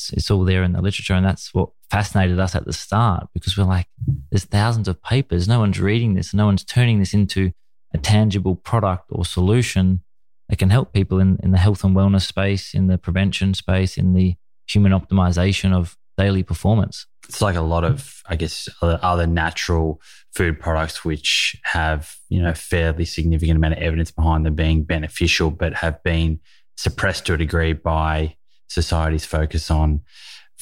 [0.00, 1.14] It's, it's all there in the literature.
[1.14, 3.86] And that's what fascinated us at the start because we're like,
[4.30, 5.48] there's thousands of papers.
[5.48, 6.32] No one's reading this.
[6.32, 7.52] No one's turning this into
[7.92, 10.00] a tangible product or solution
[10.48, 13.96] that can help people in, in the health and wellness space, in the prevention space,
[13.98, 14.34] in the
[14.66, 17.06] human optimization of daily performance.
[17.28, 20.00] It's like a lot of, I guess, other natural
[20.34, 25.50] food products which have, you know, fairly significant amount of evidence behind them being beneficial,
[25.50, 26.40] but have been
[26.76, 28.36] suppressed to a degree by
[28.70, 30.00] society's focus on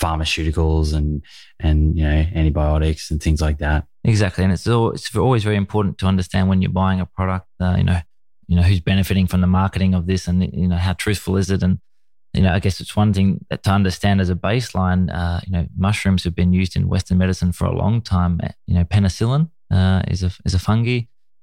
[0.01, 1.23] pharmaceuticals and
[1.61, 3.87] and you know antibiotics and things like that.
[4.05, 7.47] Exactly, and it's all, it's always very important to understand when you're buying a product.
[7.61, 8.01] Uh, you know,
[8.47, 11.51] you know who's benefiting from the marketing of this, and you know how truthful is
[11.51, 11.79] it, and
[12.33, 15.13] you know I guess it's one thing to understand as a baseline.
[15.13, 18.41] Uh, you know, mushrooms have been used in Western medicine for a long time.
[18.43, 21.01] Uh, you know, penicillin uh, is a is a fungi,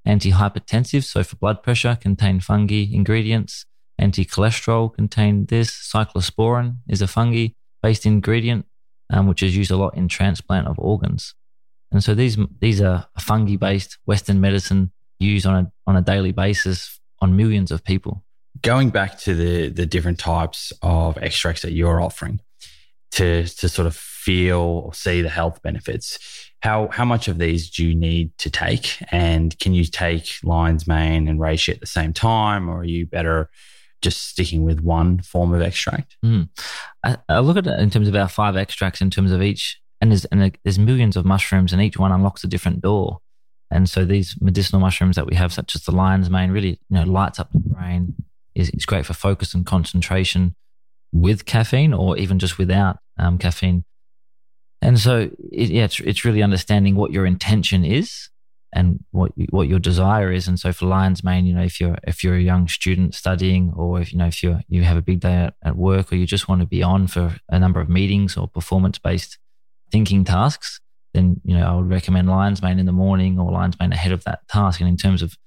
[0.08, 3.66] antihypertensive, so for blood pressure, contain fungi ingredients.
[3.98, 5.72] Anti-cholesterol contain this.
[5.72, 7.50] Cyclosporin is a fungi
[7.82, 8.66] based ingredient,
[9.12, 11.34] um, which is used a lot in transplant of organs.
[11.92, 16.32] And so these these are fungi based Western medicine used on a on a daily
[16.32, 18.24] basis on millions of people.
[18.62, 22.42] Going back to the the different types of extracts that you're offering
[23.12, 26.20] to to sort of feel or see the health benefits,
[26.62, 28.98] how how much of these do you need to take?
[29.12, 33.06] And can you take lion's mane and reishi at the same time, or are you
[33.06, 33.50] better
[34.06, 36.16] just sticking with one form of extract?
[36.24, 36.50] Mm.
[37.04, 39.80] I, I, look at it in terms of our five extracts, in terms of each,
[40.00, 43.20] and there's, and there's millions of mushrooms, and each one unlocks a different door.
[43.72, 46.98] And so these medicinal mushrooms that we have, such as the lion's mane, really you
[46.98, 48.16] know lights up the brain.
[48.54, 50.56] is is great for focus and concentration
[51.12, 53.84] with caffeine, or even just without um, caffeine.
[54.82, 58.30] And so, it, yeah, it's, it's really understanding what your intention is
[58.76, 60.48] and what what your desire is.
[60.48, 63.74] And so for lion's mane, you know, if you're if you're a young student studying,
[63.76, 66.18] or if you know if you you have a big day at, at work, or
[66.18, 69.40] you just want to be on for a number of meetings or performance based
[69.92, 70.82] thinking tasks,
[71.14, 74.12] then you know I would recommend lion's mane in the morning or lion's mane ahead
[74.12, 74.82] of that task.
[74.82, 75.38] And in terms of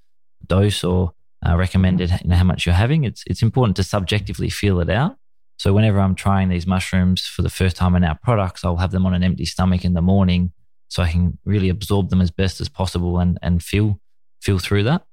[0.47, 1.13] dose or
[1.47, 4.89] uh, recommended, you know how much you're having, it's it's important to subjectively feel it
[4.89, 5.17] out.
[5.57, 8.91] So whenever I'm trying these mushrooms for the first time in our products, I'll have
[8.91, 10.53] them on an empty stomach in the morning
[10.89, 13.99] so I can really absorb them as best as possible and and feel
[14.41, 15.03] feel through that.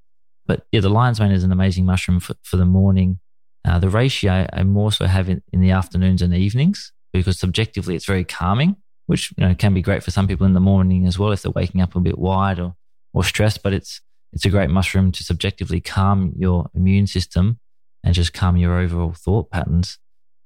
[0.46, 3.18] But yeah, the lion's mane is an amazing mushroom for, for the morning.
[3.64, 7.96] Uh, the reishi I more so have in, in the afternoons and evenings because subjectively
[7.96, 11.06] it's very calming, which you know can be great for some people in the morning
[11.06, 12.74] as well if they're waking up a bit wide or
[13.12, 13.62] or stressed.
[13.62, 14.00] But it's
[14.32, 17.58] it's a great mushroom to subjectively calm your immune system
[18.04, 19.98] and just calm your overall thought patterns.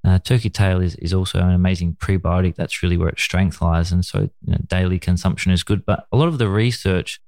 [0.03, 2.57] Uh, turkey tail is, is also an amazing prebiotic.
[2.57, 3.93] That's really where its strength lies.
[3.93, 5.85] And so you know, daily consumption is good.
[5.85, 7.21] But a lot of the research,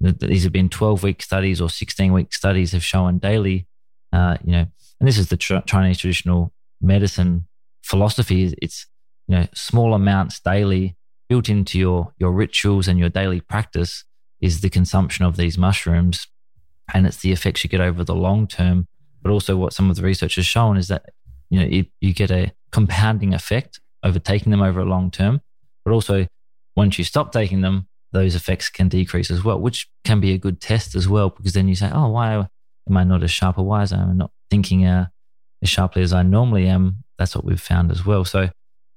[0.00, 3.66] that these have been 12 week studies or 16 week studies, have shown daily,
[4.12, 4.66] uh, you know,
[5.00, 7.46] and this is the tr- Chinese traditional medicine
[7.82, 8.54] philosophy.
[8.62, 8.86] It's,
[9.26, 10.96] you know, small amounts daily
[11.28, 14.04] built into your, your rituals and your daily practice
[14.40, 16.28] is the consumption of these mushrooms.
[16.94, 18.86] And it's the effects you get over the long term.
[19.22, 21.06] But also, what some of the research has shown is that
[21.52, 25.42] you know, it, you get a compounding effect over taking them over a long term.
[25.84, 26.26] But also,
[26.74, 30.38] once you stop taking them, those effects can decrease as well, which can be a
[30.38, 32.34] good test as well, because then you say, oh, why
[32.88, 35.08] am I not as sharp or why am I not thinking uh,
[35.62, 37.04] as sharply as I normally am?
[37.18, 38.24] That's what we've found as well.
[38.24, 38.48] So,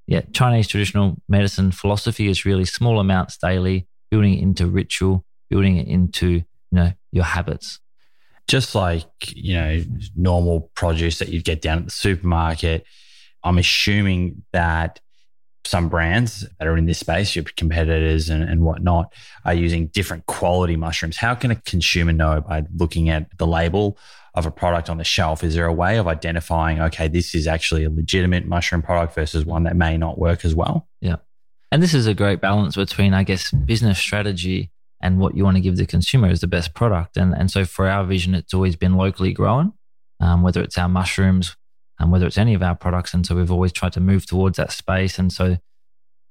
[0.06, 5.76] yeah, Chinese traditional medicine philosophy is really small amounts daily, building it into ritual, building
[5.76, 7.80] it into you know your habits.
[8.48, 9.82] Just like you know
[10.14, 12.84] normal produce that you'd get down at the supermarket,
[13.42, 15.00] I'm assuming that
[15.66, 19.12] some brands that are in this space, your competitors and, and whatnot,
[19.44, 21.16] are using different quality mushrooms.
[21.16, 23.98] How can a consumer know by looking at the label
[24.34, 25.42] of a product on the shelf?
[25.42, 29.44] Is there a way of identifying, okay, this is actually a legitimate mushroom product versus
[29.44, 30.88] one that may not work as well?
[31.00, 31.16] Yeah.
[31.72, 34.70] And this is a great balance between, I guess, business strategy
[35.06, 37.16] and what you want to give the consumer is the best product.
[37.16, 39.72] And, and so for our vision, it's always been locally grown,
[40.18, 41.56] um, whether it's our mushrooms,
[42.00, 43.14] um, whether it's any of our products.
[43.14, 45.16] And so we've always tried to move towards that space.
[45.16, 45.58] And so,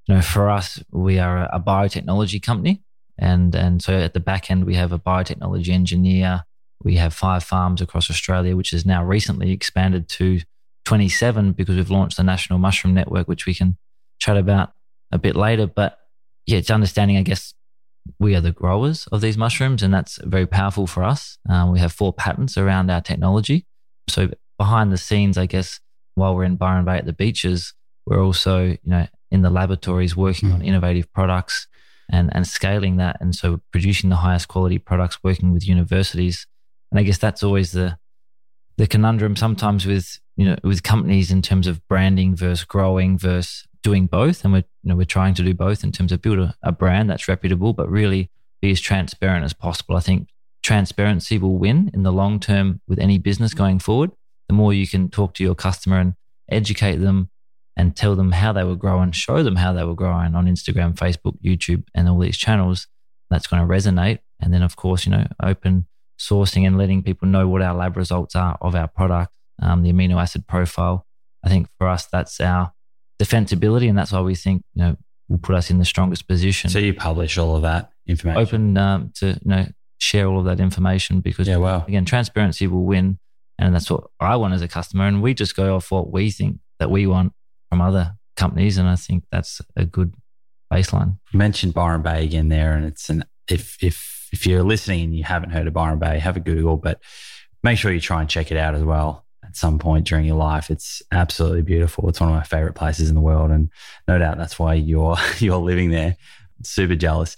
[0.07, 2.83] you know, for us, we are a, biotechnology company.
[3.17, 6.43] And, and so at the back end, we have a biotechnology engineer.
[6.83, 10.41] We have five farms across Australia, which has now recently expanded to
[10.83, 13.77] 27 because we've launched the National Mushroom Network, which we can
[14.19, 14.73] chat about
[15.13, 15.65] a bit later.
[15.65, 15.97] But
[16.45, 17.53] yeah, it's understanding, I guess,
[18.19, 21.37] we are the growers of these mushrooms, and that's very powerful for us.
[21.49, 23.65] Um, we have four patents around our technology.
[24.07, 25.79] So behind the scenes, I guess,
[26.15, 27.73] while we're in Byron Bay at the beaches,
[28.05, 30.55] we're also, you know, in the laboratories working mm.
[30.55, 31.67] on innovative products
[32.09, 33.17] and, and scaling that.
[33.19, 36.47] And so producing the highest quality products, working with universities.
[36.91, 37.97] And I guess that's always the
[38.77, 43.65] the conundrum sometimes with, you know, with companies in terms of branding versus growing versus
[43.83, 44.43] doing both.
[44.43, 46.71] And we're, you know, we're trying to do both in terms of build a, a
[46.71, 48.29] brand that's reputable, but really
[48.61, 49.95] be as transparent as possible.
[49.95, 50.29] I think
[50.63, 54.11] transparency will win in the long term with any business going forward
[54.47, 56.13] the more you can talk to your customer and
[56.49, 57.29] educate them
[57.77, 60.93] and tell them how they were growing, show them how they were growing on Instagram,
[60.93, 62.87] Facebook, YouTube, and all these channels,
[63.29, 64.19] that's going to resonate.
[64.39, 65.87] And then, of course, you know, open
[66.19, 69.91] sourcing and letting people know what our lab results are of our product, um, the
[69.91, 71.05] amino acid profile.
[71.43, 72.73] I think for us, that's our
[73.21, 73.87] defensibility.
[73.89, 74.97] And that's why we think, you know,
[75.27, 76.69] will put us in the strongest position.
[76.69, 78.41] So you publish all of that information?
[78.41, 79.65] Open um, to, you know,
[79.99, 81.85] share all of that information because, yeah, wow.
[81.87, 83.19] again, transparency will win.
[83.57, 85.05] And that's what I want as a customer.
[85.05, 87.33] And we just go off what we think that we want
[87.69, 88.77] from other companies.
[88.77, 90.13] And I think that's a good
[90.71, 91.19] baseline.
[91.31, 92.73] You mentioned Byron Bay again there.
[92.73, 96.19] And it's an, if, if, if you're listening and you haven't heard of Byron Bay,
[96.19, 96.99] have a Google, but
[97.63, 100.37] make sure you try and check it out as well at some point during your
[100.37, 100.69] life.
[100.69, 102.09] It's absolutely beautiful.
[102.09, 103.51] It's one of my favorite places in the world.
[103.51, 103.69] And
[104.07, 106.17] no doubt that's why you're, you're living there.
[106.63, 107.35] Super jealous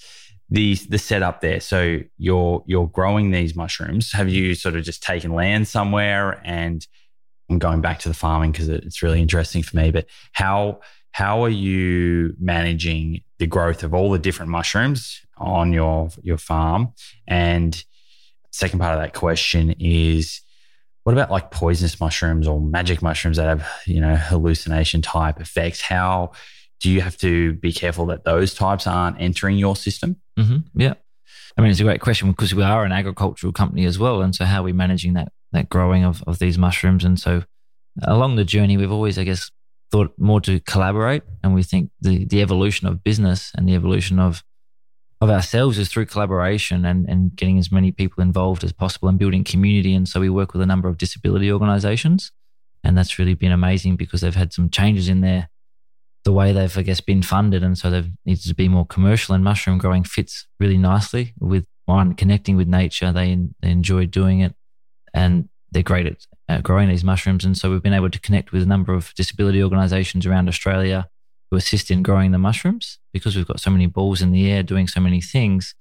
[0.50, 1.60] the the setup there.
[1.60, 4.12] So you're you're growing these mushrooms.
[4.13, 6.41] Have you sort of just taken land somewhere?
[6.43, 6.86] And
[7.50, 9.91] I'm going back to the farming because it's really interesting for me.
[9.91, 10.80] But how
[11.12, 16.93] how are you managing the growth of all the different mushrooms on your your farm?
[17.28, 17.84] And
[18.52, 20.41] second part of that question is
[21.04, 25.82] what about like poisonous mushrooms or magic mushrooms that have you know hallucination type effects
[25.82, 26.32] how
[26.80, 30.17] do you have to be careful that those types aren't entering your system?
[30.38, 30.80] Mm-hmm.
[30.80, 30.93] Yeah.
[31.58, 34.21] I mean, it's a great question because we are an agricultural company as well.
[34.21, 37.04] And so, how are we managing that, that growing of, of these mushrooms?
[37.04, 37.43] And so,
[38.04, 39.50] along the journey, we've always, I guess,
[39.91, 41.23] thought more to collaborate.
[41.43, 44.43] And we think the, the evolution of business and the evolution of
[45.19, 49.17] of ourselves is through collaboration and, and getting as many people involved as possible and
[49.17, 49.95] building community.
[49.95, 52.32] And so we work with a number of disability organizations.
[52.84, 55.49] And that's really been amazing because they've had some changes in their
[56.23, 57.63] the way they've, I guess, been funded.
[57.63, 61.65] And so they've needed to be more commercial and mushroom growing fits really nicely with
[61.86, 63.13] one, connecting with nature.
[63.13, 64.53] They, they enjoy doing it
[65.13, 67.45] and they're great at, at growing these mushrooms.
[67.45, 71.08] And so we've been able to connect with a number of disability organizations around Australia
[71.49, 74.63] who assist in growing the mushrooms because we've got so many balls in the air
[74.63, 75.75] doing so many things.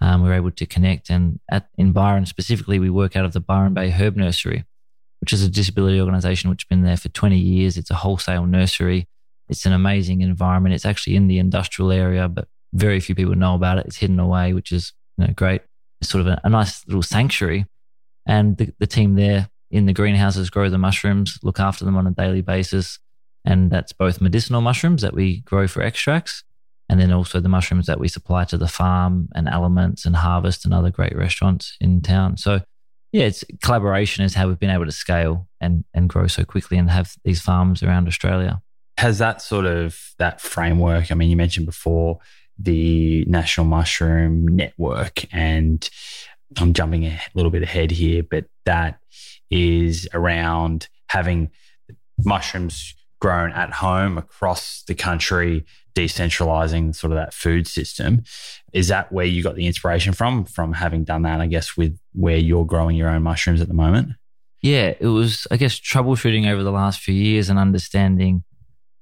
[0.00, 1.10] Um, we're able to connect.
[1.10, 4.64] And at, in Byron specifically, we work out of the Byron Bay Herb Nursery,
[5.20, 7.76] which is a disability organization which has been there for 20 years.
[7.76, 9.08] It's a wholesale nursery
[9.48, 10.74] it's an amazing environment.
[10.74, 13.86] It's actually in the industrial area, but very few people know about it.
[13.86, 15.62] It's hidden away, which is you know great.
[16.00, 17.66] It's sort of a, a nice little sanctuary.
[18.26, 22.06] And the, the team there in the greenhouses grow the mushrooms, look after them on
[22.06, 22.98] a daily basis.
[23.46, 26.42] And that's both medicinal mushrooms that we grow for extracts,
[26.88, 30.64] and then also the mushrooms that we supply to the farm and Elements and Harvest
[30.64, 32.36] and other great restaurants in town.
[32.36, 32.60] So,
[33.12, 36.76] yeah, it's collaboration is how we've been able to scale and, and grow so quickly
[36.76, 38.60] and have these farms around Australia
[38.98, 42.18] has that sort of that framework i mean you mentioned before
[42.58, 45.90] the national mushroom network and
[46.58, 48.98] i'm jumping a little bit ahead here but that
[49.50, 51.50] is around having
[52.24, 58.22] mushrooms grown at home across the country decentralizing sort of that food system
[58.74, 61.98] is that where you got the inspiration from from having done that i guess with
[62.12, 64.10] where you're growing your own mushrooms at the moment
[64.60, 68.44] yeah it was i guess troubleshooting over the last few years and understanding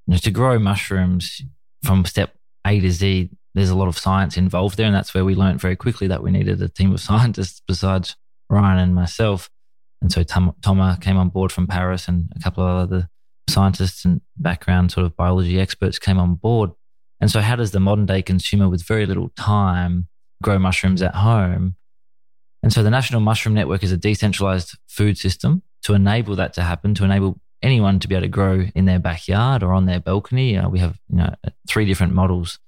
[0.07, 1.43] you know, to grow mushrooms
[1.83, 2.35] from step
[2.67, 4.87] A to Z, there's a lot of science involved there.
[4.87, 8.17] And that's where we learned very quickly that we needed a team of scientists besides
[8.51, 9.51] Ryan and myself.
[10.03, 13.09] And so Tom, Thomas came on board from Paris and a couple of other
[13.49, 16.71] scientists and background sort of biology experts came on board.
[17.21, 20.09] And so, how does the modern day consumer with very little time
[20.43, 21.77] grow mushrooms at home?
[22.63, 26.63] And so, the National Mushroom Network is a decentralized food system to enable that to
[26.63, 30.01] happen, to enable anyone to be able to grow in their backyard or on their
[30.01, 30.57] balcony.
[30.57, 31.35] Uh, we have you know
[31.69, 32.59] three different models.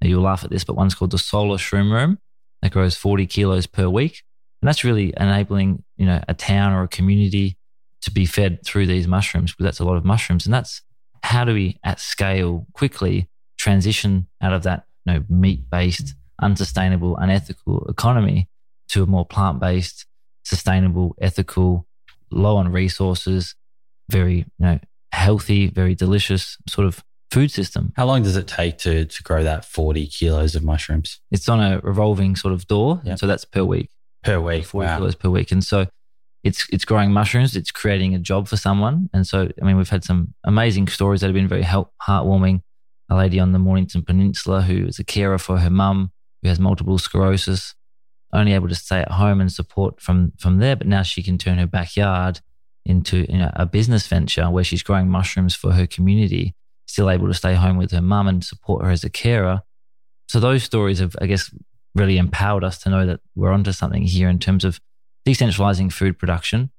[0.00, 2.18] You'll laugh at this, but one's called the Solar Shroom Room
[2.64, 4.22] that grows 40 kilos per week.
[4.60, 7.58] And that's really enabling, you know, a town or a community
[8.04, 10.46] to be fed through these mushrooms because that's a lot of mushrooms.
[10.46, 10.82] And that's
[11.22, 17.16] how do we at scale quickly transition out of that you know, meat based, unsustainable,
[17.16, 18.48] unethical economy
[18.88, 20.06] to a more plant based,
[20.44, 21.86] sustainable, ethical,
[22.30, 23.54] low on resources,
[24.10, 24.78] very you know,
[25.12, 27.92] healthy, very delicious sort of food system.
[27.96, 31.20] How long does it take to, to grow that 40 kilos of mushrooms?
[31.30, 33.00] It's on a revolving sort of door.
[33.04, 33.18] Yep.
[33.18, 33.90] So that's per week.
[34.22, 34.64] Per week.
[34.66, 34.96] 40 wow.
[34.98, 35.50] kilos per week.
[35.50, 35.86] And so
[36.44, 39.08] it's it's growing mushrooms, it's creating a job for someone.
[39.12, 42.60] And so, I mean, we've had some amazing stories that have been very help, heartwarming.
[43.10, 46.10] A lady on the Mornington Peninsula who is a carer for her mum
[46.42, 47.74] who has multiple sclerosis,
[48.32, 51.38] only able to stay at home and support from from there, but now she can
[51.38, 52.40] turn her backyard
[52.86, 56.54] into you know, a business venture where she's growing mushrooms for her community,
[56.86, 59.62] still able to stay home with her mum and support her as a carer.
[60.28, 61.54] So those stories have, I guess,
[61.94, 64.80] really empowered us to know that we're onto something here in terms of
[65.26, 66.70] decentralizing food production.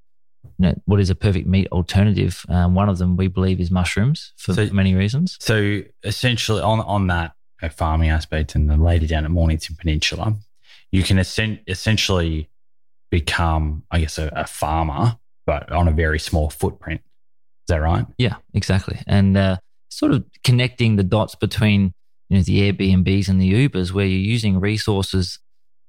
[0.43, 2.45] You know, what is a perfect meat alternative?
[2.49, 5.37] Um, one of them we believe is mushrooms for so, many reasons.
[5.39, 7.33] So essentially, on on that
[7.73, 10.35] farming aspect, and the lady down at Mornington Peninsula,
[10.91, 12.49] you can essentially
[13.11, 17.01] become, I guess, a, a, farmer, but on a very small footprint.
[17.01, 18.05] Is that right?
[18.17, 18.99] Yeah, exactly.
[19.07, 19.57] And uh,
[19.89, 21.93] sort of connecting the dots between
[22.29, 25.39] you know the Airbnbs and the Ubers, where you're using resources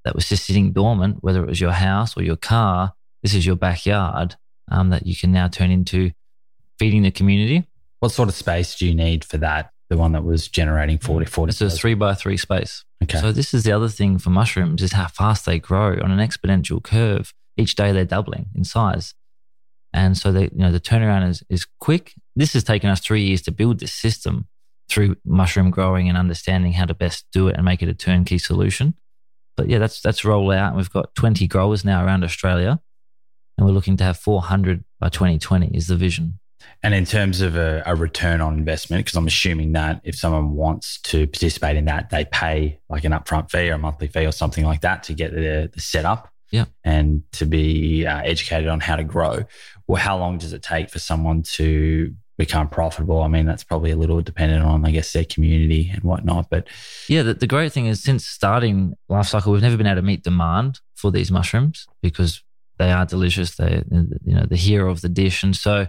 [0.06, 3.44] that was just sitting dormant, whether it was your house or your car, this is
[3.44, 4.36] your backyard
[4.70, 6.12] um, that you can now turn into
[6.78, 7.66] feeding the community.
[7.98, 9.72] What sort of space do you need for that?
[9.90, 11.50] The one that was generating 40, 40.
[11.50, 12.84] It's a three by three space.
[13.02, 13.18] Okay.
[13.18, 16.20] So this is the other thing for mushrooms is how fast they grow on an
[16.20, 17.32] exponential curve.
[17.56, 19.12] Each day they're doubling in size.
[19.92, 22.14] And so they, you know, the turnaround is, is quick.
[22.36, 24.46] This has taken us three years to build this system
[24.88, 28.38] through mushroom growing and understanding how to best do it and make it a turnkey
[28.38, 28.94] solution.
[29.56, 30.68] But yeah, that's that's roll out.
[30.68, 32.80] And We've got 20 growers now around Australia,
[33.56, 36.38] and we're looking to have 400 by 2020 is the vision.
[36.82, 40.52] And in terms of a, a return on investment, because I'm assuming that if someone
[40.52, 44.26] wants to participate in that, they pay like an upfront fee or a monthly fee
[44.26, 46.66] or something like that to get the, the setup yeah.
[46.84, 49.44] and to be uh, educated on how to grow.
[49.86, 53.22] Well, how long does it take for someone to become profitable.
[53.22, 56.50] I mean, that's probably a little dependent on, I guess, their community and whatnot.
[56.50, 56.68] But
[57.08, 60.02] yeah, the, the great thing is since starting Life Cykel, we've never been able to
[60.02, 62.42] meet demand for these mushrooms because
[62.78, 63.56] they are delicious.
[63.56, 65.42] They, you know, the hero of the dish.
[65.42, 65.88] And so,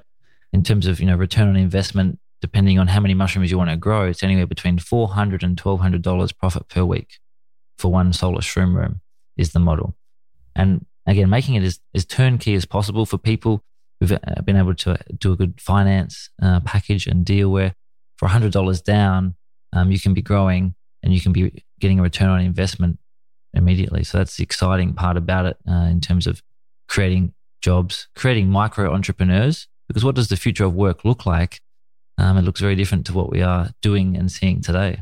[0.54, 3.70] in terms of you know return on investment, depending on how many mushrooms you want
[3.70, 7.20] to grow, it's anywhere between four hundred and twelve hundred dollars profit per week
[7.78, 9.02] for one solar shroom room
[9.36, 9.96] is the model.
[10.56, 13.64] And again, making it as, as turnkey as possible for people
[14.00, 17.74] we've uh, been able to do a good finance uh, package and deal where
[18.18, 19.36] for $100 down,
[19.74, 23.00] um, you can be growing and you can be getting a return on investment
[23.54, 24.04] immediately.
[24.04, 26.42] So that's the exciting part about it uh, in terms of
[26.88, 29.68] creating jobs, creating micro entrepreneurs.
[29.88, 31.62] Because what does the future of work look like?
[32.18, 35.02] Um, it looks very different to what we are doing and seeing today.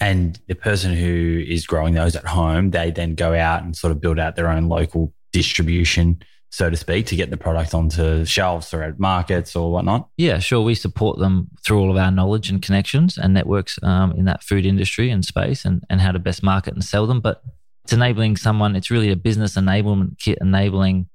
[0.00, 3.90] And the person who is growing those at home, they then go out and sort
[3.90, 6.22] of build out their own local distribution
[6.54, 10.08] so to speak, to get the product onto shelves or at markets or whatnot?
[10.16, 10.60] Yeah, sure.
[10.60, 14.44] We support them through all of our knowledge and connections and networks um, in that
[14.44, 17.20] food industry and space and, and how to best market and sell them.
[17.20, 17.42] But
[17.82, 21.08] it's enabling someone, it's really a business enablement kit enabling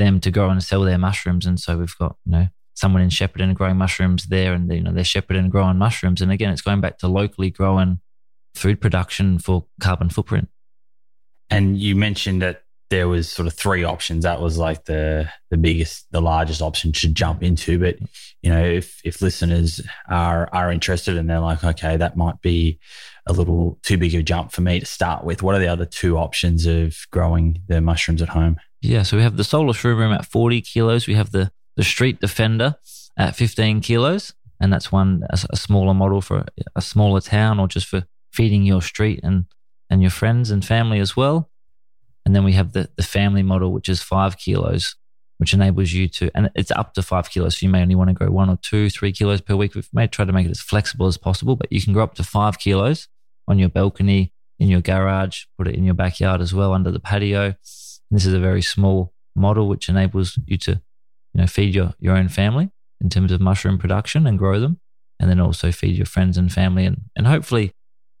[0.00, 1.46] them to go and sell their mushrooms.
[1.46, 4.92] And so we've got, you know, someone in Shepparton growing mushrooms there and, you know,
[4.92, 6.20] they're Shepparton growing mushrooms.
[6.20, 8.00] And again, it's going back to locally growing
[8.56, 10.48] food production for carbon footprint.
[11.48, 14.24] And you mentioned that there was sort of three options.
[14.24, 17.78] That was like the the biggest, the largest option to jump into.
[17.78, 17.98] But
[18.42, 22.78] you know, if if listeners are are interested and they're like, okay, that might be
[23.26, 25.42] a little too big of a jump for me to start with.
[25.42, 28.58] What are the other two options of growing the mushrooms at home?
[28.82, 31.06] Yeah, so we have the solar shroom room at 40 kilos.
[31.06, 32.74] We have the the street defender
[33.16, 37.86] at 15 kilos, and that's one a smaller model for a smaller town or just
[37.86, 39.46] for feeding your street and
[39.88, 41.49] and your friends and family as well.
[42.24, 44.94] And then we have the, the family model, which is five kilos,
[45.38, 47.58] which enables you to, and it's up to five kilos.
[47.58, 49.74] So you may only want to grow one or two, three kilos per week.
[49.74, 52.14] We may try to make it as flexible as possible, but you can grow up
[52.16, 53.08] to five kilos
[53.48, 57.00] on your balcony in your garage, put it in your backyard as well under the
[57.00, 57.44] patio.
[57.44, 57.54] And
[58.10, 60.72] this is a very small model which enables you to,
[61.32, 64.78] you know, feed your, your own family in terms of mushroom production and grow them,
[65.18, 67.72] and then also feed your friends and family and, and hopefully,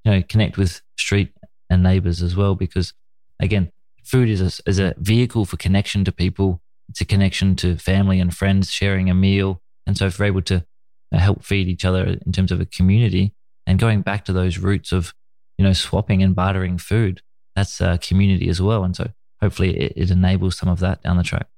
[0.04, 1.32] you know, connect with street
[1.68, 2.54] and neighbors as well.
[2.54, 2.94] Because
[3.38, 3.70] again,
[4.10, 6.60] food is a, is a vehicle for connection to people.
[6.88, 9.62] It's a connection to family and friends sharing a meal.
[9.86, 10.64] And so if we're able to
[11.12, 13.34] uh, help feed each other in terms of a community
[13.66, 15.14] and going back to those roots of
[15.60, 17.20] you know, swapping and bartering food.
[17.54, 18.82] That's a community as well.
[18.82, 19.10] And so
[19.42, 21.48] hopefully it, it enables some of that down the track.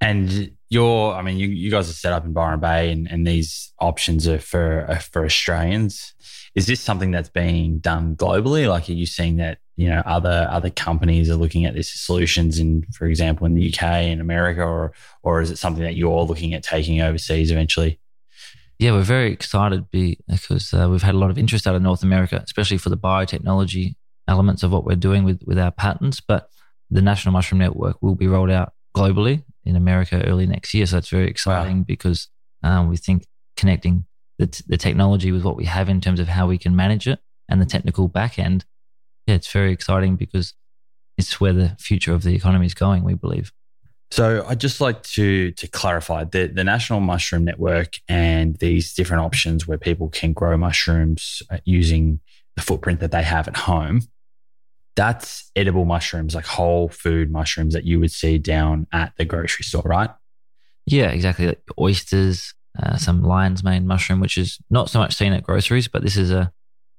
[0.00, 3.26] And you're, I mean, you, you guys are set up in Byron Bay and, and
[3.26, 6.14] these options are for, are for Australians.
[6.54, 8.66] Is this something that's being done globally?
[8.66, 12.58] Like, are you seeing that, you know, other, other companies are looking at these solutions
[12.58, 14.92] in, for example, in the UK and America, or,
[15.22, 17.98] or is it something that you're looking at taking overseas eventually?
[18.82, 22.02] yeah, we're very excited because uh, we've had a lot of interest out of North
[22.02, 23.94] America, especially for the biotechnology
[24.26, 26.20] elements of what we're doing with, with our patents.
[26.20, 26.48] But
[26.90, 30.84] the National Mushroom Network will be rolled out globally in America early next year.
[30.86, 31.84] So that's very exciting wow.
[31.86, 32.26] because
[32.64, 33.24] um, we think
[33.56, 34.04] connecting
[34.40, 37.06] the, t- the technology with what we have in terms of how we can manage
[37.06, 38.64] it and the technical back end,
[39.26, 40.54] yeah, it's very exciting because
[41.18, 43.52] it's where the future of the economy is going, we believe.
[44.10, 49.22] So I'd just like to to clarify the the National Mushroom Network and these different
[49.22, 52.20] options where people can grow mushrooms uh, using
[52.56, 54.02] the footprint that they have at home.
[54.96, 59.64] That's edible mushrooms, like whole food mushrooms that you would see down at the grocery
[59.64, 60.10] store, right?
[60.84, 61.46] Yeah, exactly.
[61.46, 65.88] Like oysters, uh, some lion's mane mushroom, which is not so much seen at groceries,
[65.88, 66.52] but this is a,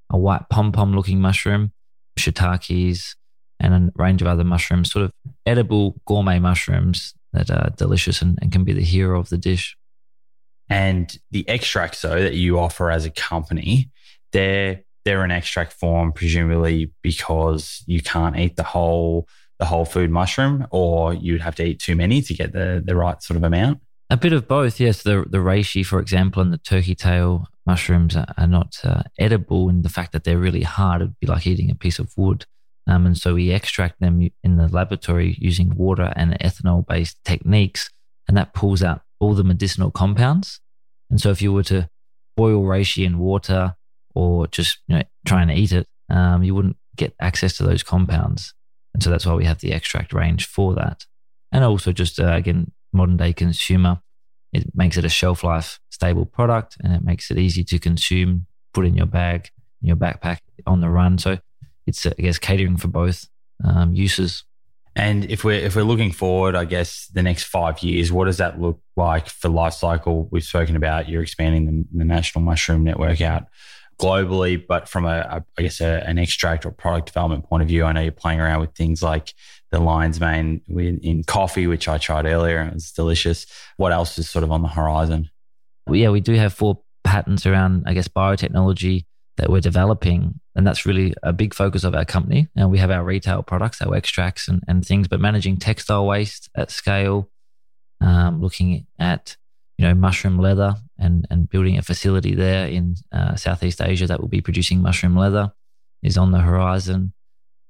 [0.10, 1.74] a white pom pom looking mushroom,
[2.18, 3.16] shiitakes,
[3.60, 5.12] and a range of other mushrooms, sort of
[5.46, 9.76] edible gourmet mushrooms that are delicious and, and can be the hero of the dish.
[10.70, 13.90] And the extracts, though, that you offer as a company,
[14.32, 19.28] they're they're in extract form, presumably because you can't eat the whole
[19.60, 22.96] the whole food mushroom, or you'd have to eat too many to get the the
[22.96, 23.82] right sort of amount.
[24.10, 25.04] A bit of both, yes.
[25.04, 29.82] The the reishi, for example, and the turkey tail mushrooms are, not uh, edible in
[29.82, 31.02] the fact that they're really hard.
[31.02, 32.46] It'd be like eating a piece of wood.
[32.88, 37.90] Um, and so we extract them in the laboratory using water and ethanol based techniques,
[38.28, 40.60] and that pulls out all the medicinal compounds.
[41.10, 41.90] And so if you were to
[42.36, 43.76] boil reishi in water
[44.16, 47.84] or just you know, try and eat it, um, you wouldn't get access to those
[47.84, 48.54] compounds.
[48.94, 51.06] And so that's why we have the extract range for that.
[51.52, 54.02] And also, just uh, again, modern day consumer,
[54.54, 58.46] it makes it a shelf life stable product and it makes it easy to consume,
[58.74, 59.50] put in your bag,
[59.82, 61.18] in your backpack on the run.
[61.18, 61.40] So
[61.86, 63.28] it's I guess catering for both
[63.64, 64.44] um, uses.
[64.96, 68.38] And if we're if we're looking forward, I guess the next five years, what does
[68.38, 70.28] that look like for Life Cykel?
[70.32, 73.48] We've spoken about you're expanding the, the National Mushroom Network out
[74.00, 77.70] globally, but from a, a I guess a, an extract or product development point of
[77.70, 79.34] view, I know you're playing around with things like
[79.74, 82.62] the lion's mane in coffee, which I tried earlier.
[82.62, 83.48] It was delicious.
[83.78, 85.32] What else is sort of on the horizon?
[85.88, 89.06] Well, yeah, we do have four patents around, I guess, biotechnology
[89.38, 90.40] that we're developing.
[90.56, 92.50] And that's really a big focus of our company.
[92.56, 96.50] And we have our retail products, our extracts and, and things, but managing textile waste
[96.56, 97.32] at scale,
[98.00, 99.36] um, looking at,
[99.80, 104.22] you know, mushroom leather and, and building a facility there in uh, Southeast Asia that
[104.22, 105.52] will be producing mushroom leather
[106.04, 107.13] is on the horizon.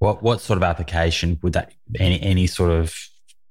[0.04, 2.96] What, what sort of application would that, any, any sort of,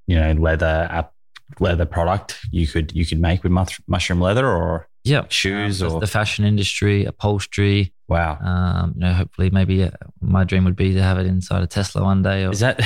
[0.07, 1.12] you know, leather app,
[1.61, 3.53] leather product you could, you could make with
[3.86, 4.88] mushroom leather or?
[5.05, 7.92] yeah, shoes um, or the fashion industry, upholstery.
[8.09, 8.38] Wow.
[8.40, 9.90] Um, you know, hopefully, maybe uh,
[10.20, 12.44] my dream would be to have it inside a Tesla one day.
[12.44, 12.80] Or, Is that?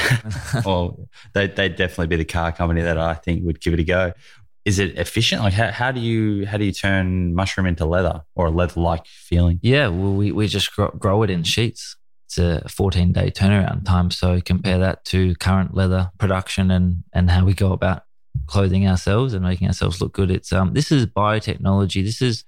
[0.64, 3.84] well, they, they'd definitely be the car company that I think would give it a
[3.84, 4.12] go.
[4.64, 5.42] Is it efficient?
[5.42, 8.80] Like, how, how do you how do you turn mushroom into leather or a leather
[8.80, 9.60] like feeling?
[9.62, 11.96] Yeah, well, we we just grow, grow it in sheets.
[12.26, 14.10] It's a 14 day turnaround time.
[14.10, 18.02] So compare that to current leather production and and how we go about
[18.46, 20.30] clothing ourselves and making ourselves look good.
[20.30, 22.04] It's um, this is biotechnology.
[22.04, 22.44] This is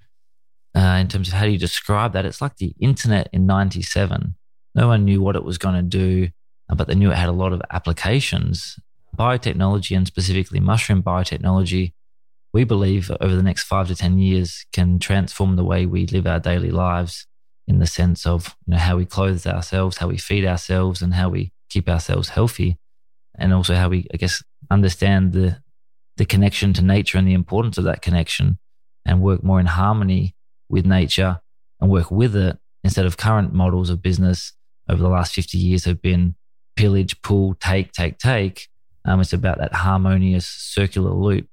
[0.74, 2.26] uh, in terms of how do you describe that?
[2.26, 4.34] It's like the internet in '97.
[4.74, 6.28] No one knew what it was going to do,
[6.68, 8.80] uh, but they knew it had a lot of applications.
[9.16, 11.92] Biotechnology and specifically mushroom biotechnology,
[12.52, 16.26] we believe over the next five to ten years can transform the way we live
[16.26, 17.28] our daily lives
[17.68, 21.14] in the sense of you know how we clothe ourselves, how we feed ourselves, and
[21.14, 22.78] how we keep ourselves healthy,
[23.38, 25.62] and also how we, I guess, understand the
[26.16, 28.58] the connection to nature and the importance of that connection
[29.06, 30.34] and work more in harmony
[30.68, 31.40] with nature
[31.80, 34.52] and work with it instead of current models of business
[34.88, 36.34] over the last 50 years have been
[36.76, 38.68] pillage, pull, take, take, take.
[39.04, 41.48] Um, it's about that harmonious circular loop.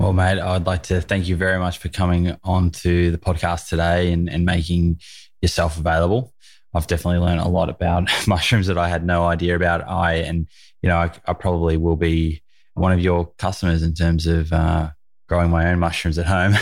[0.00, 3.68] Well, mate, I'd like to thank you very much for coming on to the podcast
[3.68, 4.98] today and, and making
[5.42, 6.32] yourself available.
[6.72, 9.86] I've definitely learned a lot about mushrooms that I had no idea about.
[9.86, 10.48] I and
[10.80, 12.42] you know I, I probably will be
[12.72, 14.88] one of your customers in terms of uh,
[15.28, 16.54] growing my own mushrooms at home.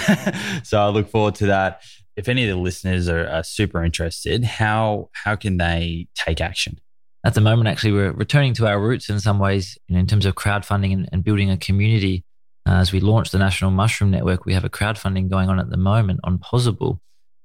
[0.65, 1.83] so I look forward to that.
[2.17, 6.81] If any of the listeners are, are super interested, how how can they take action?
[7.25, 10.35] At the moment, actually, we're returning to our roots in some ways in terms of
[10.35, 12.25] crowdfunding and, and building a community.
[12.69, 15.71] Uh, as we launch the National Mushroom Network, we have a crowdfunding going on at
[15.71, 17.01] the moment on Pozible.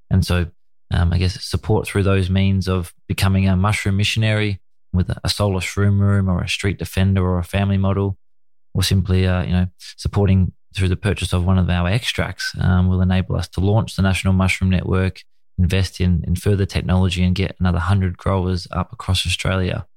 [0.10, 0.48] And so
[0.94, 4.62] um, I guess, support through those means of becoming a mushroom missionary
[4.94, 8.18] with a, solo shroom room or a street defender or a family model,
[8.76, 9.68] or simply, uh, you know,
[9.98, 13.96] supporting through the purchase of one of our extracts um, will enable us to launch
[13.96, 15.22] the National Mushroom Network,
[15.58, 19.88] invest in, in further technology and get another 100 growers up across Australia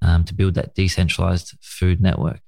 [0.00, 2.40] um, to build that decentralized food network.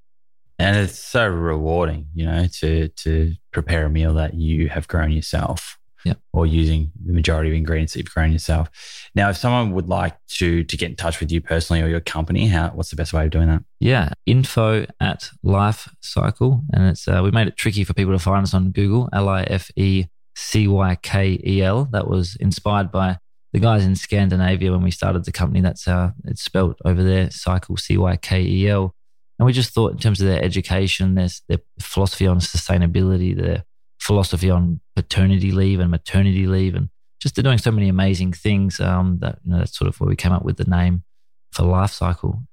[0.62, 5.10] And it's so rewarding, you know, to to prepare a meal that you have grown
[5.10, 6.14] yourself yeah.
[6.32, 8.70] or using the majority of ingredients that you've grown yourself.
[9.14, 12.00] Now, if someone would like to to get in touch with you personally or your
[12.00, 13.62] company, how what's the best way of doing that?
[13.80, 18.18] Yeah, info at Life Cykel, and it's uh, we made it tricky for people to
[18.18, 19.08] find us on Google.
[19.12, 21.86] L I F E C Y K E L.
[21.92, 23.18] That was inspired by
[23.52, 25.60] the guys in Scandinavia when we started the company.
[25.60, 27.30] That's how it's spelled over there.
[27.30, 28.94] Cycle C Y K E L.
[29.42, 33.64] And we just thought in terms of their education, their, their philosophy on sustainability, their
[33.98, 36.90] philosophy on paternity leave and maternity leave, and
[37.20, 40.06] just they're doing so many amazing things um, that you know that's sort of where
[40.06, 41.02] we came up with the name
[41.50, 42.46] for Life Cykel.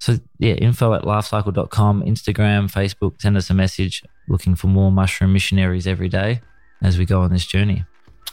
[0.00, 5.32] So yeah, info at lifecykel.com, Instagram, Facebook, send us a message looking for more mushroom
[5.32, 6.40] missionaries every day
[6.82, 7.84] as we go on this journey.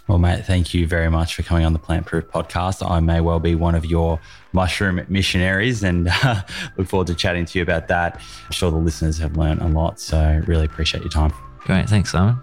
[0.08, 2.88] Well, mate, thank you very much for coming on the Plant Proof podcast.
[2.88, 4.20] I may well be one of your
[4.54, 6.42] mushroom missionaries and uh,
[6.78, 8.22] look forward to chatting to you about that.
[8.46, 10.00] I'm sure the listeners have learned a lot.
[10.00, 11.34] So, really appreciate your time.
[11.60, 11.90] Great.
[11.90, 12.38] Thanks, Simon.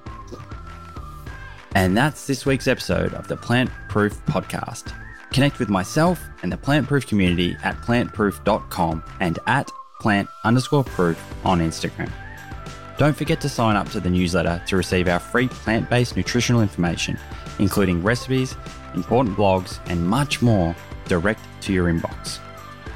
[1.75, 4.93] And that's this week's episode of the Plant Proof Podcast.
[5.31, 11.19] Connect with myself and the Plant Proof community at plantproof.com and at plant underscore proof
[11.45, 12.11] on Instagram.
[12.99, 16.61] Don't forget to sign up to the newsletter to receive our free plant based nutritional
[16.61, 17.19] information,
[17.63, 18.57] including recipes,
[18.95, 20.75] important blogs, and much more
[21.07, 22.39] direct to your inbox.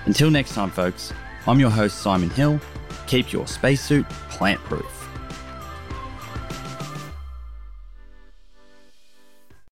[0.06, 1.12] Until next time, folks,
[1.46, 2.60] I'm your host, Simon Hill.
[3.06, 4.95] Keep your spacesuit plant proof.